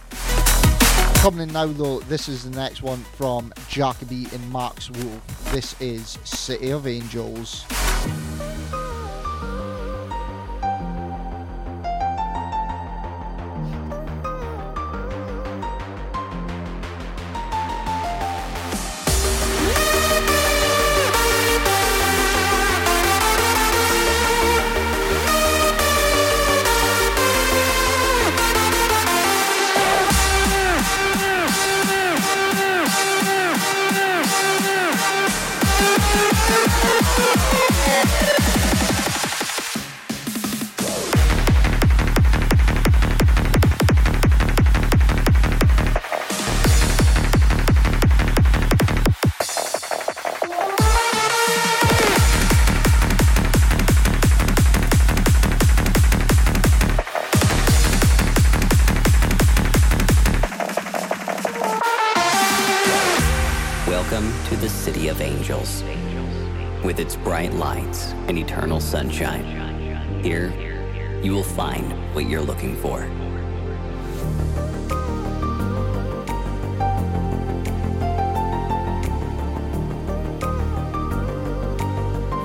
Coming 1.17 1.49
in 1.49 1.53
now, 1.53 1.67
though, 1.67 2.01
this 2.01 2.31
is 2.31 2.49
the 2.49 2.57
next 2.57 2.81
one 2.81 3.05
from 3.19 3.53
Jacoby 3.69 4.27
and 4.33 4.51
Max 4.51 4.89
Wolf. 4.89 5.53
This 5.53 5.79
is 5.79 6.19
City 6.25 6.71
of 6.71 6.87
Angels. 6.87 7.67
Bright 67.33 67.55
lights 67.55 68.13
and 68.29 68.39
eternal 68.39 68.79
sunshine. 68.79 69.43
Here, 70.23 70.53
you 71.23 71.33
will 71.33 71.43
find 71.43 71.91
what 72.15 72.29
you're 72.29 72.43
looking 72.43 72.77
for. 72.77 73.09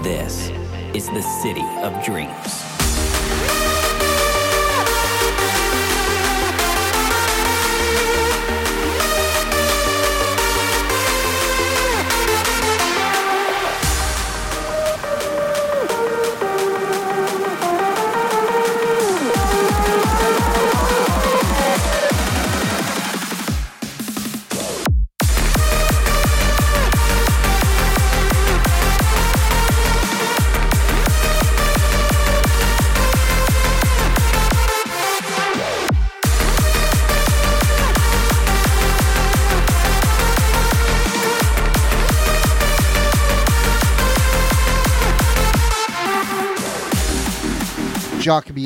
This 0.03 0.51
is 0.95 1.09
the 1.09 1.21
City 1.21 1.67
of 1.83 2.01
Dreams. 2.05 2.56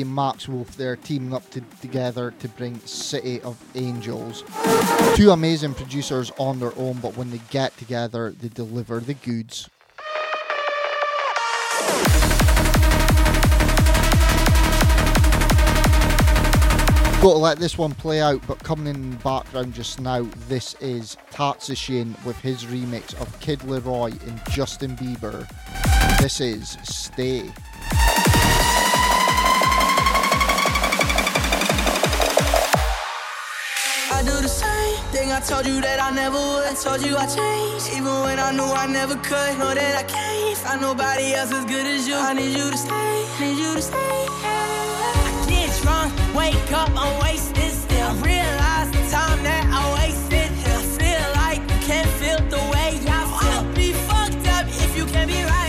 And 0.02 0.12
Max 0.12 0.48
Wolf 0.48 0.76
there 0.76 0.96
teaming 0.96 1.32
up 1.32 1.48
to, 1.50 1.60
together 1.80 2.32
to 2.40 2.48
bring 2.48 2.80
City 2.80 3.40
of 3.42 3.56
Angels. 3.76 4.42
Two 5.14 5.30
amazing 5.30 5.74
producers 5.74 6.32
on 6.38 6.58
their 6.58 6.76
own, 6.76 6.98
but 6.98 7.16
when 7.16 7.30
they 7.30 7.40
get 7.50 7.76
together, 7.76 8.32
they 8.32 8.48
deliver 8.48 8.98
the 8.98 9.14
goods. 9.14 9.70
Got 17.22 17.34
to 17.34 17.38
let 17.38 17.58
this 17.60 17.78
one 17.78 17.94
play 17.94 18.20
out, 18.20 18.44
but 18.48 18.58
coming 18.64 18.88
in 18.88 19.12
the 19.12 19.16
background 19.18 19.72
just 19.72 20.00
now, 20.00 20.26
this 20.48 20.74
is 20.80 21.16
Tatsunoshin 21.30 22.24
with 22.24 22.36
his 22.40 22.64
remix 22.64 23.14
of 23.20 23.38
Kid 23.38 23.60
LAROI 23.60 24.20
and 24.26 24.40
Justin 24.50 24.96
Bieber. 24.96 25.48
This 26.18 26.40
is 26.40 26.76
Stay. 26.82 27.52
Told 35.44 35.66
you 35.66 35.80
that 35.80 36.00
I 36.00 36.10
never 36.10 36.36
would. 36.36 36.66
I 36.66 36.74
told 36.74 37.02
you 37.02 37.16
I 37.16 37.26
changed, 37.26 37.90
even 37.96 38.14
when 38.22 38.38
I 38.38 38.52
knew 38.52 38.62
I 38.62 38.86
never 38.86 39.16
could. 39.16 39.58
Know 39.58 39.74
that 39.74 39.94
I 39.98 40.04
can't 40.04 40.58
find 40.58 40.80
nobody 40.80 41.34
else 41.34 41.52
as 41.52 41.64
good 41.64 41.86
as 41.86 42.06
you. 42.06 42.14
I 42.14 42.32
need 42.32 42.56
you 42.56 42.70
to 42.70 42.76
stay, 42.76 43.24
need 43.40 43.58
you 43.58 43.74
to 43.74 43.82
stay. 43.82 44.26
I 44.44 45.46
get 45.48 45.70
drunk, 45.82 46.12
wake 46.34 46.72
up, 46.72 46.90
I'm 46.94 47.20
wasted 47.22 47.72
still. 47.72 48.14
Realize 48.22 48.90
the 48.92 49.02
time 49.10 49.42
that 49.42 49.64
I 49.78 49.82
wasted. 49.98 50.48
I 50.74 50.80
feel 50.98 51.26
like 51.42 51.60
you 51.70 51.78
can't 51.88 52.10
feel 52.20 52.38
the 52.48 52.62
way 52.72 52.90
I 53.02 53.22
feel. 53.38 53.50
I'll 53.50 53.74
be 53.74 53.92
fucked 54.08 54.46
up 54.56 54.66
if 54.68 54.96
you 54.96 55.06
can't 55.06 55.28
be 55.28 55.42
right. 55.42 55.61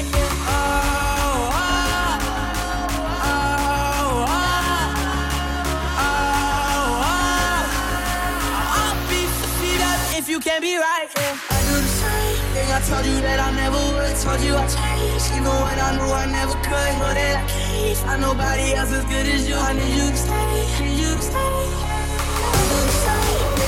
Told 12.88 13.06
you 13.06 13.22
that 13.22 13.40
I 13.40 13.52
never 13.56 13.80
would. 13.96 14.16
Told 14.20 14.42
you 14.42 14.56
I 14.56 14.68
changed, 14.68 15.32
even 15.36 15.56
when 15.64 15.80
I 15.80 15.90
knew 15.96 16.12
I 16.12 16.26
never 16.28 16.56
could. 16.68 16.94
Know 17.00 17.14
that 17.14 17.36
I 17.40 17.46
can't 17.48 17.98
find 17.98 18.22
nobody 18.22 18.74
else 18.76 18.92
as 18.92 19.06
good 19.06 19.28
as 19.28 19.48
you. 19.48 19.56
I 19.56 19.74
need 19.74 19.94
you 19.96 20.08
to 20.12 20.18
stay, 20.18 20.84
need 20.84 21.00
you 21.00 21.16
to 21.16 21.22
stay. 21.22 21.64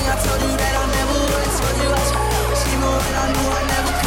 I 0.06 0.14
told 0.22 0.40
you 0.40 0.52
that 0.56 0.74
I 0.82 0.84
never 0.96 1.18
would. 1.18 1.50
Told 1.58 1.76
you 1.82 1.88
I 1.90 2.02
changed, 2.12 2.64
even 2.72 2.90
when 2.94 3.14
I 3.16 3.26
knew 3.32 3.48
I 3.48 3.62
never 3.72 3.92
could. 4.00 4.05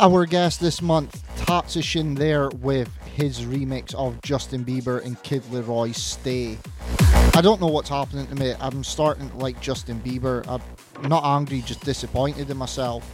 Our 0.00 0.24
guest 0.24 0.60
this 0.60 0.80
month, 0.80 1.22
Tatsunoshin, 1.36 2.16
there 2.16 2.48
with 2.48 2.88
his 3.04 3.40
remix 3.40 3.94
of 3.94 4.18
Justin 4.22 4.64
Bieber 4.64 5.04
and 5.04 5.22
Kid 5.22 5.42
LAROI's 5.50 6.02
Stay. 6.02 6.56
I 7.34 7.42
don't 7.42 7.60
know 7.60 7.66
what's 7.66 7.90
happening 7.90 8.26
to 8.28 8.34
me. 8.34 8.54
I'm 8.60 8.82
starting 8.82 9.28
to 9.28 9.36
like 9.36 9.60
Justin 9.60 10.00
Bieber. 10.00 10.42
I'm 10.48 11.06
not 11.06 11.22
angry, 11.22 11.60
just 11.60 11.84
disappointed 11.84 12.48
in 12.48 12.56
myself. 12.56 13.04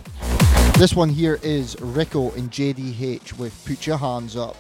This 0.78 0.94
one 0.94 1.08
here 1.08 1.40
is 1.42 1.76
Rico 1.80 2.30
and 2.34 2.52
JDH 2.52 3.36
with 3.36 3.64
Put 3.64 3.84
Your 3.84 3.98
Hands 3.98 4.36
Up. 4.36 4.56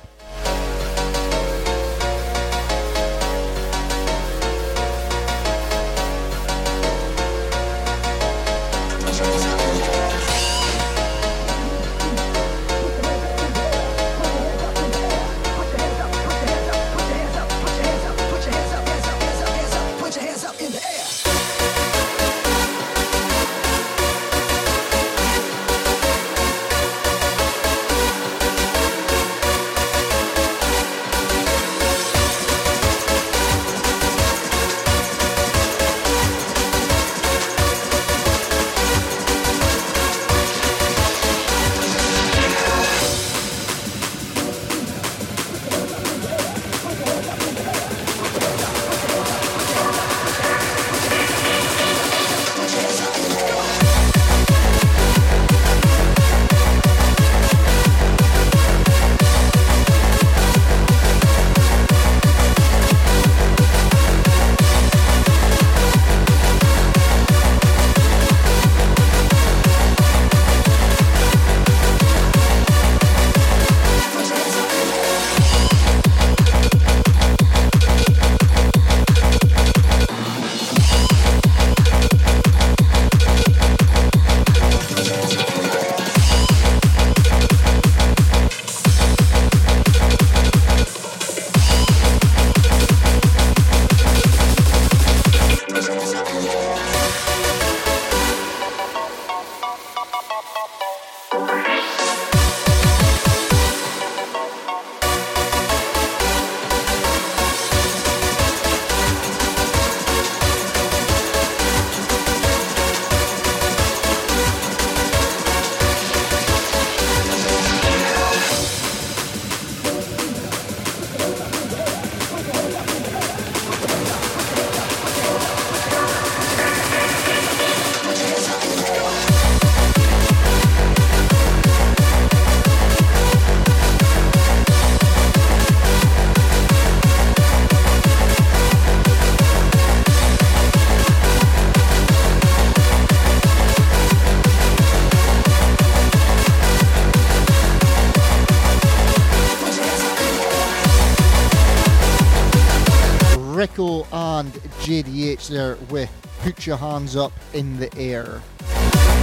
There 155.48 155.76
with 155.90 156.10
Put 156.40 156.66
Your 156.66 156.76
Hands 156.76 157.14
Up 157.14 157.32
in 157.52 157.78
the 157.78 157.94
Air. 157.96 158.42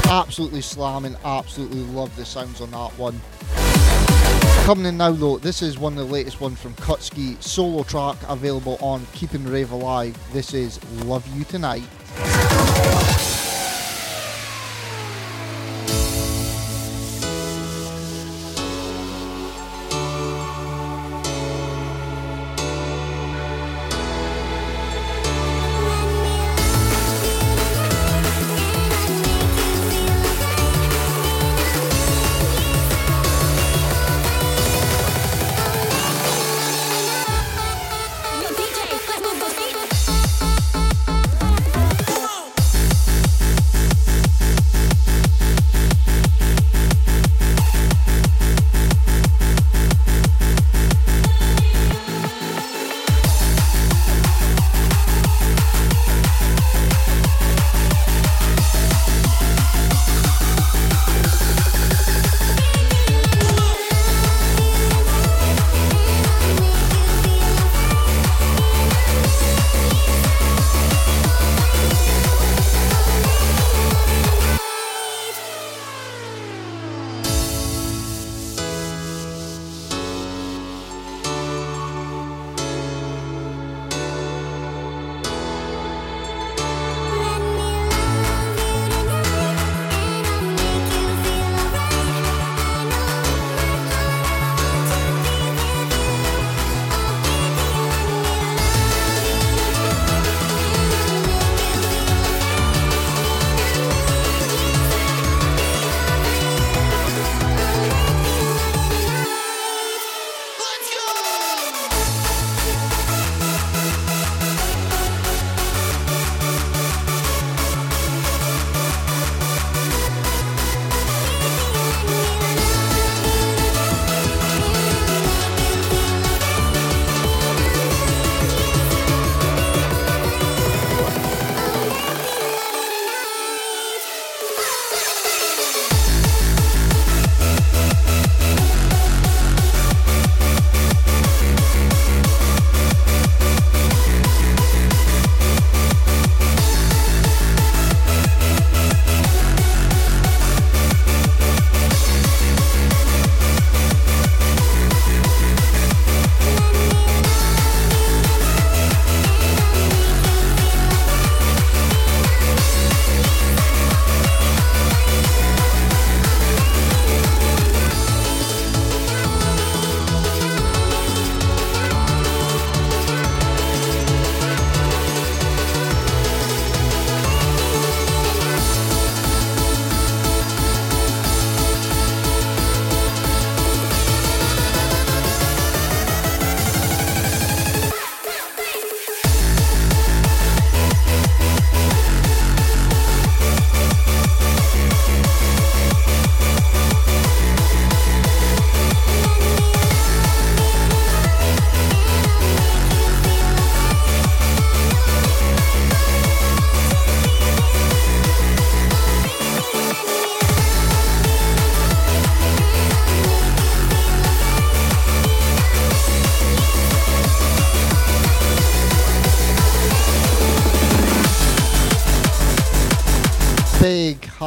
Absolutely 0.06 0.62
slamming, 0.62 1.16
absolutely 1.26 1.82
love 1.82 2.16
the 2.16 2.24
sounds 2.24 2.62
on 2.62 2.72
that 2.72 2.92
one. 2.98 3.20
Coming 4.66 4.86
in 4.86 4.98
now 4.98 5.12
though, 5.12 5.38
this 5.38 5.62
is 5.62 5.78
one 5.78 5.94
of 5.94 6.00
the 6.08 6.14
latest 6.14 6.40
ones 6.40 6.60
from 6.60 6.74
Kutski, 6.76 7.42
solo 7.44 7.84
track 7.84 8.18
available 8.30 8.78
on 8.80 9.06
Keeping 9.14 9.44
Rave 9.44 9.72
Alive. 9.72 10.18
This 10.32 10.54
is 10.54 10.82
Love 11.04 11.28
You 11.36 11.44
Tonight. 11.44 11.84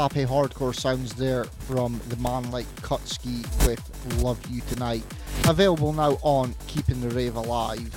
Happy 0.06 0.24
hardcore 0.24 0.72
sounds 0.72 1.14
there 1.14 1.42
from 1.42 2.00
the 2.10 2.16
man 2.18 2.48
like 2.52 2.66
Kutski 2.76 3.42
with 3.66 4.22
Love 4.22 4.38
You 4.48 4.60
Tonight. 4.68 5.02
Available 5.48 5.92
now 5.92 6.16
on 6.22 6.54
Keeping 6.68 7.00
the 7.00 7.10
Rave 7.10 7.34
Alive. 7.34 7.92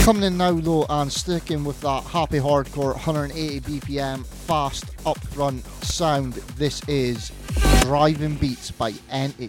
Coming 0.00 0.24
in 0.24 0.36
now 0.36 0.52
though 0.52 0.84
and 0.90 1.10
sticking 1.10 1.64
with 1.64 1.80
that 1.80 2.04
happy 2.04 2.40
hardcore 2.40 2.92
180 2.92 3.60
BPM 3.60 4.26
fast 4.26 4.94
upfront 5.04 5.64
sound. 5.82 6.34
This 6.58 6.86
is 6.88 7.32
Driving 7.80 8.34
Beats 8.34 8.70
by 8.70 8.92
Entity. 9.10 9.48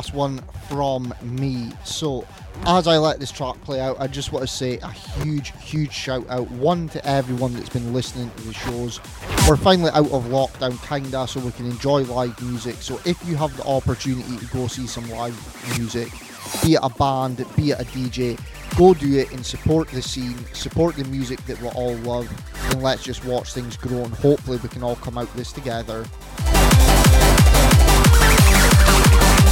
Last 0.00 0.14
one 0.14 0.38
from 0.66 1.12
me. 1.20 1.70
So 1.84 2.26
as 2.64 2.86
I 2.86 2.96
let 2.96 3.20
this 3.20 3.30
track 3.30 3.60
play 3.64 3.80
out, 3.80 4.00
I 4.00 4.06
just 4.06 4.32
want 4.32 4.48
to 4.48 4.50
say 4.50 4.78
a 4.78 4.90
huge, 4.90 5.52
huge 5.62 5.92
shout 5.92 6.24
out. 6.30 6.50
One 6.52 6.88
to 6.90 7.06
everyone 7.06 7.52
that's 7.52 7.68
been 7.68 7.92
listening 7.92 8.30
to 8.30 8.42
the 8.44 8.54
shows. 8.54 8.98
We're 9.46 9.58
finally 9.58 9.90
out 9.90 10.10
of 10.10 10.24
lockdown, 10.24 10.82
kinda, 10.88 11.28
so 11.28 11.40
we 11.40 11.52
can 11.52 11.66
enjoy 11.66 12.04
live 12.04 12.40
music. 12.40 12.76
So 12.76 12.98
if 13.04 13.22
you 13.28 13.36
have 13.36 13.54
the 13.58 13.64
opportunity 13.64 14.38
to 14.38 14.46
go 14.46 14.68
see 14.68 14.86
some 14.86 15.06
live 15.10 15.36
music, 15.76 16.10
be 16.62 16.74
it 16.74 16.80
a 16.82 16.88
band, 16.88 17.44
be 17.54 17.72
it 17.72 17.80
a 17.80 17.84
DJ, 17.84 18.40
go 18.78 18.94
do 18.94 19.18
it 19.18 19.30
and 19.32 19.44
support 19.44 19.88
the 19.88 20.00
scene, 20.00 20.38
support 20.54 20.96
the 20.96 21.04
music 21.04 21.44
that 21.44 21.60
we 21.60 21.68
all 21.68 21.94
love, 21.96 22.26
and 22.70 22.82
let's 22.82 23.02
just 23.02 23.22
watch 23.26 23.52
things 23.52 23.76
grow. 23.76 24.04
And 24.04 24.14
hopefully, 24.14 24.58
we 24.62 24.70
can 24.70 24.82
all 24.82 24.96
come 24.96 25.18
out 25.18 25.30
this 25.36 25.52
together. 25.52 26.06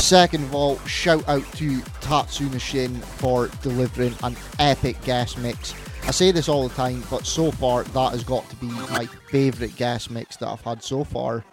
Second 0.09 0.45
of 0.45 0.55
all, 0.55 0.79
shout 0.87 1.29
out 1.29 1.45
to 1.57 1.69
Tatsunoshin 2.01 2.97
for 3.19 3.49
delivering 3.61 4.15
an 4.23 4.39
epic 4.59 4.99
guest 5.03 5.37
mix. 5.37 5.75
I 6.05 6.13
say 6.13 6.33
this 6.33 6.49
all 6.49 6.67
the 6.67 6.75
time, 6.75 7.05
but 7.11 7.27
so 7.27 7.51
far 7.51 7.83
that 7.85 8.13
has 8.13 8.25
got 8.25 8.49
to 8.49 8.57
be 8.57 8.69
my 8.69 9.05
favourite 9.31 9.77
guest 9.77 10.11
mix 10.11 10.39
that 10.39 10.49
I've 10.49 10.63
had 10.63 10.83
so 10.83 11.05
far. 11.05 11.45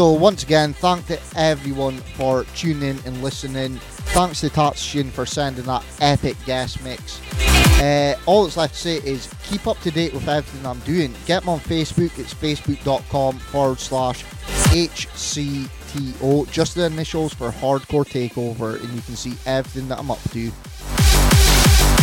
So 0.00 0.12
once 0.12 0.42
again, 0.44 0.72
thank 0.72 1.04
to 1.08 1.20
everyone 1.36 1.98
for 2.16 2.44
tuning 2.56 2.88
in 2.88 2.98
and 3.04 3.22
listening. 3.22 3.76
Thanks 4.14 4.40
to 4.40 4.48
Tatshin 4.48 5.10
for 5.10 5.26
sending 5.26 5.66
that 5.66 5.84
epic 6.00 6.38
guest 6.46 6.82
mix. 6.82 7.20
Uh, 7.82 8.14
all 8.24 8.44
that's 8.44 8.56
left 8.56 8.72
to 8.72 8.80
say 8.80 8.96
is 8.96 9.30
keep 9.42 9.66
up 9.66 9.78
to 9.80 9.90
date 9.90 10.14
with 10.14 10.26
everything 10.26 10.64
I'm 10.64 10.78
doing. 10.80 11.12
Get 11.26 11.44
me 11.44 11.52
on 11.52 11.60
Facebook. 11.60 12.18
It's 12.18 12.32
facebook.com 12.32 13.40
forward 13.40 13.78
slash 13.78 14.24
HCTO. 14.72 16.50
Just 16.50 16.76
the 16.76 16.86
initials 16.86 17.34
for 17.34 17.50
Hardcore 17.50 18.06
Takeover, 18.06 18.82
and 18.82 18.90
you 18.94 19.02
can 19.02 19.16
see 19.16 19.34
everything 19.44 19.86
that 19.88 19.98
I'm 19.98 20.10
up 20.10 20.22
to. 20.30 20.50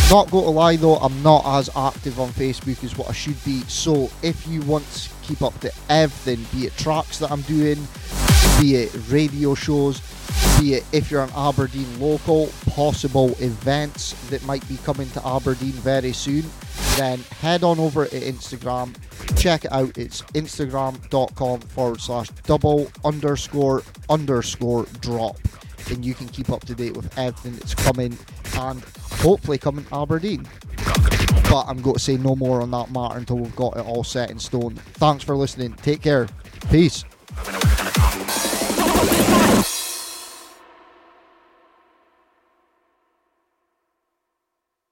Not 0.10 0.32
going 0.32 0.46
to 0.46 0.52
lie 0.52 0.78
though, 0.78 0.96
I'm 0.96 1.22
not 1.22 1.44
as 1.46 1.70
active 1.76 2.18
on 2.18 2.30
Facebook 2.30 2.82
as 2.86 2.98
what 2.98 3.10
I 3.10 3.12
should 3.12 3.44
be. 3.44 3.60
So 3.64 4.10
if 4.24 4.48
you 4.48 4.62
want 4.62 4.90
to 4.94 5.10
keep 5.22 5.42
up 5.42 5.60
to 5.60 5.72
everything, 5.90 6.46
be 6.58 6.66
it 6.66 6.78
tracks 6.78 7.20
that 7.20 7.30
I'm 7.30 7.42
doing, 7.42 7.76
be 8.58 8.76
it 8.78 8.98
radio 9.10 9.54
shows, 9.54 10.00
be 10.62 10.76
it 10.76 10.86
if 10.94 11.12
you're 11.12 11.24
an 11.24 11.30
Aberdeen 11.36 12.00
local, 12.00 12.48
possible 12.70 13.32
events 13.42 14.14
that 14.30 14.42
might 14.46 14.66
be 14.70 14.78
coming 14.78 15.10
to 15.10 15.28
Aberdeen 15.28 15.74
very 15.74 16.14
soon, 16.14 16.46
then 16.96 17.20
head 17.42 17.66
on 17.66 17.78
over 17.78 18.06
to 18.06 18.18
Instagram, 18.18 18.96
check 19.38 19.66
it 19.66 19.74
out. 19.74 19.98
It's 19.98 20.22
instagram.com 20.22 21.60
forward 21.60 22.00
slash 22.00 22.30
double 22.44 22.90
underscore 23.04 23.84
underscore 24.10 24.86
drop 25.02 25.38
and 25.92 26.06
you 26.06 26.14
can 26.14 26.28
keep 26.28 26.50
up 26.50 26.66
to 26.66 26.76
date 26.76 26.96
with 26.96 27.18
everything 27.18 27.54
that's 27.54 27.74
coming 27.76 28.18
and 28.56 28.84
hopefully 29.22 29.58
coming 29.58 29.86
to 29.86 29.96
Aberdeen. 29.96 30.48
But 31.50 31.66
I'm 31.68 31.82
going 31.82 31.96
to 31.96 32.02
say 32.02 32.18
no 32.18 32.36
more 32.36 32.62
on 32.62 32.72
that 32.72 32.92
matter 32.92 33.18
until 33.18 33.38
we've 33.38 33.56
got 33.56 33.78
it 33.78 33.86
all 33.86 34.04
set 34.04 34.32
in 34.32 34.40
stone. 34.40 34.76
Thanks 34.96 35.24
for 35.24 35.36
listening. 35.36 35.74
Take 35.74 36.02
care. 36.02 36.28
Peace. 36.70 37.04